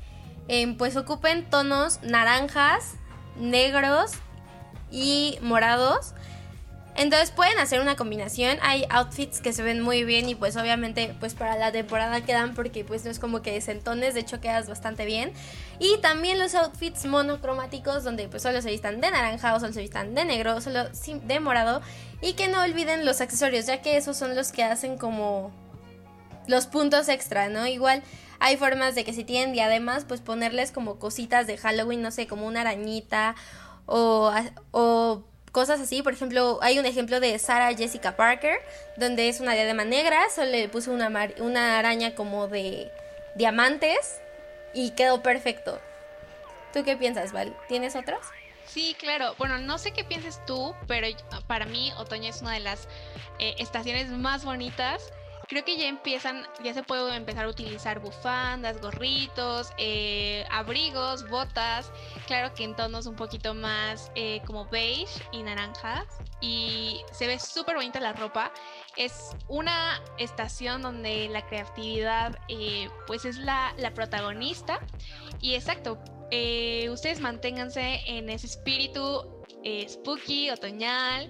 eh, 0.49 0.75
pues 0.79 0.97
ocupen 0.97 1.45
tonos 1.49 2.03
naranjas, 2.03 2.95
negros 3.37 4.13
y 4.91 5.39
morados 5.43 6.15
entonces 6.97 7.31
pueden 7.31 7.59
hacer 7.59 7.81
una 7.81 7.97
combinación. 7.97 8.59
Hay 8.63 8.85
outfits 8.91 9.41
que 9.41 9.53
se 9.53 9.63
ven 9.63 9.81
muy 9.81 10.05
bien 10.05 10.29
y 10.29 10.35
pues 10.35 10.57
obviamente 10.57 11.15
pues 11.19 11.35
para 11.35 11.57
la 11.57 11.73
temporada 11.73 12.21
quedan 12.23 12.55
porque 12.55 12.85
pues 12.85 13.05
no 13.05 13.11
es 13.11 13.19
como 13.19 13.43
que 13.43 13.53
desentones, 13.53 14.15
de 14.15 14.21
hecho 14.21 14.41
quedas 14.41 14.69
bastante 14.69 15.07
bien. 15.07 15.33
Y 15.79 15.99
también 15.99 16.39
los 16.39 16.55
outfits 16.55 17.07
monocromáticos 17.07 18.05
donde 18.05 18.29
pues 18.29 18.43
solo 18.43 18.61
se 18.61 18.71
vistan 18.71 19.01
de 19.01 19.11
naranja 19.11 19.55
o 19.55 19.61
solo 19.61 19.73
se 19.73 19.81
vistan 19.81 20.15
de 20.15 20.25
negro, 20.25 20.61
solo 20.61 20.89
de 20.91 21.41
morado. 21.41 21.81
Y 22.21 22.35
que 22.35 22.49
no 22.49 22.63
olviden 22.63 23.07
los 23.07 23.23
accesorios, 23.23 23.67
ya 23.67 23.81
que 23.81 23.97
esos 23.97 24.17
son 24.17 24.35
los 24.35 24.53
que 24.53 24.63
hacen 24.63 24.99
como 24.99 25.53
los 26.51 26.67
puntos 26.67 27.09
extra, 27.09 27.49
¿no? 27.49 27.67
Igual 27.67 28.03
hay 28.41 28.57
formas 28.57 28.95
de 28.95 29.05
que 29.05 29.13
si 29.13 29.25
tienen 29.25 29.53
diademas 29.53 30.05
pues 30.05 30.21
ponerles 30.21 30.73
como 30.73 30.99
cositas 30.99 31.47
de 31.47 31.57
Halloween, 31.57 32.03
no 32.03 32.11
sé, 32.11 32.27
como 32.27 32.47
una 32.47 32.63
arañita 32.63 33.37
o, 33.87 35.25
cosas 35.53 35.81
así. 35.81 36.03
Por 36.03 36.13
ejemplo, 36.13 36.59
hay 36.63 36.79
un 36.79 36.87
ejemplo 36.87 37.21
de 37.21 37.39
Sarah 37.39 37.75
Jessica 37.75 38.17
Parker, 38.17 38.59
donde 38.97 39.29
es 39.29 39.41
una 39.41 39.55
diadema 39.55 39.85
negra, 39.85 40.21
solo 40.35 40.51
le 40.51 40.69
puse 40.69 40.91
una, 40.91 41.11
una 41.39 41.79
araña 41.79 42.15
como 42.15 42.47
de 42.47 42.91
diamantes 43.37 44.21
y 44.75 44.91
quedó 44.91 45.23
perfecto. 45.23 45.81
¿Tú 46.73 46.85
qué 46.85 46.97
piensas, 46.97 47.33
Val? 47.33 47.57
¿Tienes 47.69 47.97
otras? 47.97 48.21
Sí, 48.67 48.95
claro. 48.99 49.35
Bueno, 49.39 49.59
no 49.59 49.79
sé 49.79 49.91
qué 49.91 50.05
pienses 50.05 50.41
tú, 50.47 50.75
pero 50.87 51.09
para 51.49 51.67
mí 51.67 51.93
otoño 51.99 52.31
es 52.31 52.41
una 52.43 52.53
de 52.53 52.61
las 52.61 52.87
eh, 53.41 53.57
estaciones 53.59 54.09
más 54.11 54.45
bonitas 54.45 55.13
creo 55.51 55.65
que 55.65 55.77
ya 55.77 55.89
empiezan, 55.89 56.45
ya 56.63 56.73
se 56.73 56.85
puede 56.85 57.17
empezar 57.17 57.45
a 57.45 57.49
utilizar 57.49 57.99
bufandas, 57.99 58.81
gorritos, 58.81 59.73
eh, 59.79 60.47
abrigos, 60.49 61.29
botas, 61.29 61.91
claro 62.29 62.55
que 62.55 62.63
en 62.63 62.77
tonos 62.77 63.07
un 63.07 63.17
poquito 63.17 63.53
más 63.53 64.13
eh, 64.15 64.43
como 64.47 64.67
beige 64.67 65.21
y 65.33 65.43
naranjas. 65.43 66.07
Y 66.41 67.01
se 67.11 67.27
ve 67.27 67.41
súper 67.41 67.75
bonita 67.75 67.99
la 67.99 68.13
ropa. 68.13 68.53
Es 68.97 69.31
una 69.49 70.01
estación 70.19 70.83
donde 70.83 71.29
la 71.29 71.45
creatividad 71.45 72.39
eh, 72.49 72.89
pues 73.09 73.25
es 73.25 73.37
la, 73.37 73.75
la, 73.77 73.93
protagonista. 73.93 74.79
Y 75.41 75.55
exacto, 75.55 75.99
ustedes 76.91 77.21
manténganse 77.21 78.03
en 78.07 78.31
ese 78.31 78.47
espíritu 78.47 79.45
spooky, 79.89 80.51
otoñal 80.51 81.29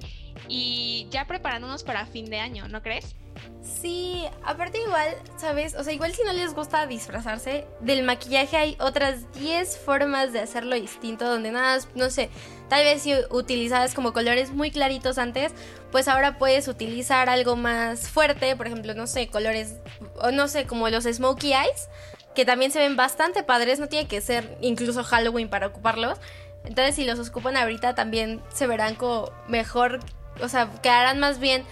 y 0.49 1.07
ya 1.11 1.27
preparándonos 1.27 1.83
para 1.83 2.07
fin 2.07 2.27
de 2.27 2.39
año, 2.39 2.69
¿no 2.69 2.83
crees? 2.83 3.15
Sí, 3.63 4.25
aparte 4.43 4.81
igual, 4.81 5.17
¿sabes? 5.37 5.75
O 5.75 5.85
sea, 5.85 5.93
igual 5.93 6.15
si 6.15 6.23
no 6.25 6.33
les 6.33 6.55
gusta 6.55 6.87
disfrazarse, 6.87 7.67
del 7.81 8.03
maquillaje 8.03 8.57
hay 8.57 8.77
otras 8.81 9.33
10 9.35 9.79
formas 9.79 10.33
de 10.33 10.41
hacerlo 10.41 10.75
distinto, 10.75 11.27
donde 11.27 11.51
nada, 11.51 11.79
no 11.95 12.11
sé, 12.11 12.31
tal 12.69 12.85
vez 12.85 13.03
si 13.03 13.15
utilizabas 13.31 13.95
como 13.95 14.13
colores 14.13 14.51
muy 14.51 14.71
claritos 14.71 15.19
antes, 15.19 15.53
pues 15.93 16.09
ahora 16.09 16.39
puedes 16.39 16.69
utilizar 16.69 17.29
algo 17.29 17.57
más 17.57 18.09
fuerte, 18.09 18.57
por 18.57 18.67
ejemplo, 18.67 18.95
no 18.95 19.07
sé, 19.07 19.29
colores, 19.29 19.77
o 20.17 20.31
no 20.31 20.49
sé, 20.49 20.67
como 20.67 20.89
los 20.89 21.05
smokey 21.05 21.53
eyes, 21.53 21.89
que 22.35 22.45
también 22.45 22.71
se 22.71 22.79
ven 22.79 22.97
bastante 22.97 23.43
padres, 23.43 23.79
no 23.79 23.89
tiene 23.89 24.09
que 24.09 24.21
ser 24.21 24.57
incluso 24.61 25.05
Halloween 25.05 25.49
para 25.49 25.67
ocuparlos. 25.67 26.19
Entonces 26.65 26.95
si 26.95 27.05
los 27.05 27.19
ocupan 27.29 27.57
ahorita 27.57 27.95
también 27.95 28.43
se 28.53 28.67
verán 28.67 28.95
como 28.95 29.31
mejor, 29.49 30.01
o 30.43 30.49
sea, 30.49 30.71
quedarán 30.83 31.19
más 31.19 31.39
bien 31.39 31.65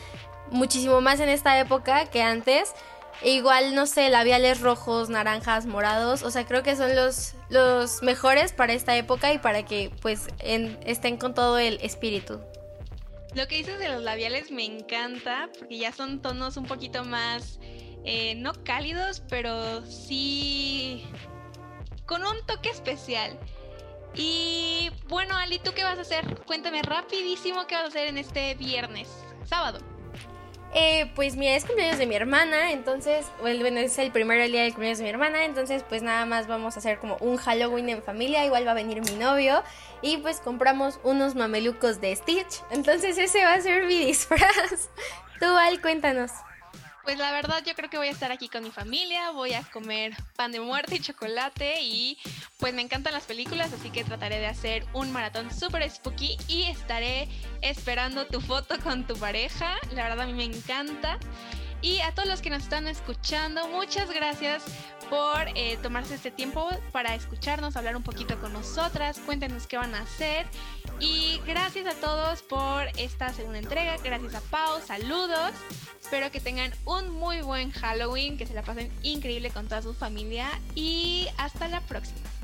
muchísimo 0.51 1.01
más 1.01 1.21
en 1.21 1.29
esta 1.29 1.59
época 1.59 2.07
que 2.07 2.23
antes. 2.23 2.75
E 3.21 3.31
igual, 3.31 3.75
no 3.75 3.87
sé, 3.87 4.11
labiales 4.11 4.61
rojos, 4.61 5.11
naranjas, 5.11 5.67
morados. 5.67 6.23
O 6.23 6.31
sea, 6.31 6.47
creo 6.47 6.63
que 6.63 6.77
son 6.77 6.95
los, 6.95 7.35
los 7.49 8.03
mejores 8.03 8.53
para 8.53 8.73
esta 8.73 8.97
época 8.97 9.33
y 9.33 9.39
para 9.39 9.65
que 9.65 9.91
pues 10.01 10.29
estén 10.39 11.17
con 11.17 11.35
todo 11.35 11.59
el 11.59 11.79
espíritu. 11.83 12.41
Lo 13.35 13.47
que 13.47 13.57
dices 13.57 13.79
de 13.79 13.89
los 13.89 14.03
labiales 14.03 14.51
me 14.51 14.65
encanta 14.65 15.51
porque 15.59 15.79
ya 15.79 15.93
son 15.93 16.23
tonos 16.23 16.57
un 16.57 16.67
poquito 16.67 17.05
más, 17.05 17.59
eh, 18.05 18.35
no 18.37 18.53
cálidos, 18.65 19.23
pero 19.29 19.85
sí 19.85 21.05
con 22.07 22.25
un 22.25 22.37
toque 22.47 22.71
especial. 22.71 23.39
Y 24.15 24.91
bueno, 25.09 25.37
Ali, 25.37 25.59
¿tú 25.59 25.73
qué 25.75 25.85
vas 25.85 25.99
a 25.99 26.03
hacer? 26.03 26.25
Cuéntame 26.47 26.83
rapidísimo 26.83 27.67
qué 27.67 27.75
vas 27.75 27.85
a 27.85 27.89
hacer 27.89 28.09
en 28.09 28.19
este 28.19 28.55
viernes, 28.55 29.09
sábado. 29.45 29.81
Eh, 30.75 31.11
pues 31.15 31.35
mira, 31.35 31.57
es 31.57 31.65
cumpleaños 31.65 31.99
de 31.99 32.07
mi 32.07 32.15
hermana, 32.15 32.73
entonces, 32.73 33.27
bueno, 33.41 33.81
es 33.81 33.99
el 33.99 34.13
primer 34.13 34.51
día 34.51 34.63
del 34.63 34.73
cumpleaños 34.73 34.99
de 34.99 35.05
mi 35.05 35.11
hermana, 35.11 35.45
entonces 35.47 35.83
pues 35.89 36.03
nada 36.03 36.27
más 36.27 36.47
vamos 36.47 36.77
a 36.77 36.81
hacer 36.81 36.99
como 36.99 37.17
un 37.21 37.39
Halloween 37.39 37.89
en 37.89 38.03
familia, 38.03 38.45
igual 38.45 38.67
va 38.67 38.73
a 38.73 38.75
venir 38.75 39.01
mi 39.01 39.17
novio 39.17 39.63
y 40.03 40.19
pues 40.19 40.41
compramos 40.41 41.01
unos 41.05 41.35
mamelucos 41.35 42.03
de 42.03 42.15
Stitch, 42.15 42.63
entonces 42.71 43.17
ese 43.17 43.45
va 43.45 43.55
a 43.55 43.61
ser 43.63 43.87
mi 43.87 43.99
disfraz. 43.99 44.91
Tú, 45.41 45.47
Al, 45.47 45.81
cuéntanos. 45.81 46.33
Pues 47.09 47.19
la 47.19 47.33
verdad 47.33 47.63
yo 47.65 47.75
creo 47.75 47.89
que 47.89 47.97
voy 47.97 48.09
a 48.09 48.11
estar 48.11 48.31
aquí 48.33 48.51
con 48.51 48.63
mi 48.63 48.71
familia, 48.71 49.31
voy 49.31 49.55
a 49.55 49.63
comer 49.63 50.13
pan 50.37 50.53
de 50.53 50.61
muerte 50.61 50.97
y 50.97 50.99
chocolate 50.99 51.81
y 51.81 52.19
pues 52.59 52.75
me 52.75 52.83
encantan 52.83 53.15
las 53.15 53.25
películas, 53.25 53.73
así 53.73 53.89
que 53.89 54.05
trataré 54.05 54.41
de 54.41 54.47
hacer 54.47 54.85
un 54.93 55.11
maratón 55.11 55.51
súper 55.51 55.89
spooky 55.91 56.37
y 56.49 56.65
estaré 56.65 57.27
esperando 57.63 58.27
tu 58.27 58.43
foto 58.43 58.79
con 58.81 59.07
tu 59.07 59.17
pareja. 59.17 59.77
La 59.95 60.03
verdad 60.03 60.21
a 60.21 60.27
mí 60.27 60.35
me 60.35 60.45
encanta. 60.45 61.19
Y 61.81 62.01
a 62.01 62.13
todos 62.13 62.29
los 62.29 62.43
que 62.43 62.51
nos 62.51 62.65
están 62.65 62.89
escuchando, 62.89 63.69
muchas 63.69 64.11
gracias 64.11 64.65
por 65.09 65.47
eh, 65.55 65.79
tomarse 65.83 66.17
este 66.17 66.31
tiempo 66.31 66.69
para 66.93 67.15
escucharnos, 67.15 67.77
hablar 67.77 67.97
un 67.97 68.03
poquito 68.03 68.39
con 68.41 68.53
nosotras, 68.53 69.19
cuéntenos 69.25 69.67
qué 69.67 69.77
van 69.77 69.95
a 69.95 70.01
hacer. 70.01 70.47
Y 71.01 71.41
gracias 71.47 71.87
a 71.87 71.99
todos 72.01 72.43
por 72.43 72.87
esta 72.97 73.33
segunda 73.33 73.59
entrega, 73.59 73.97
gracias 74.03 74.35
a 74.35 74.41
Pau, 74.41 74.81
saludos. 74.85 75.53
Espero 76.01 76.31
que 76.31 76.41
tengan 76.41 76.73
un 76.85 77.11
muy 77.11 77.43
buen 77.43 77.71
Halloween, 77.71 78.37
que 78.37 78.47
se 78.47 78.55
la 78.55 78.63
pasen 78.63 78.91
increíble 79.03 79.51
con 79.51 79.69
toda 79.69 79.83
su 79.83 79.95
familia 79.95 80.49
y 80.75 81.29
hasta 81.37 81.69
la 81.69 81.81
próxima. 81.83 82.38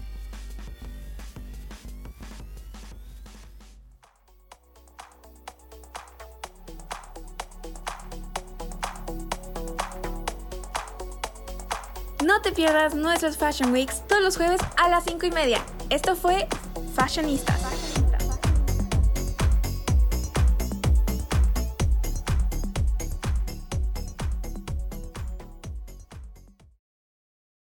No 12.35 12.41
te 12.41 12.51
pierdas 12.51 12.97
nuestros 12.97 13.37
Fashion 13.37 13.71
Weeks 13.73 14.03
todos 14.09 14.21
los 14.21 14.37
jueves 14.37 14.61
a 14.77 14.89
las 14.89 15.05
5 15.05 15.25
y 15.27 15.31
media. 15.31 15.65
Esto 15.89 16.17
fue 16.17 16.49
Fashionistas. 16.97 17.74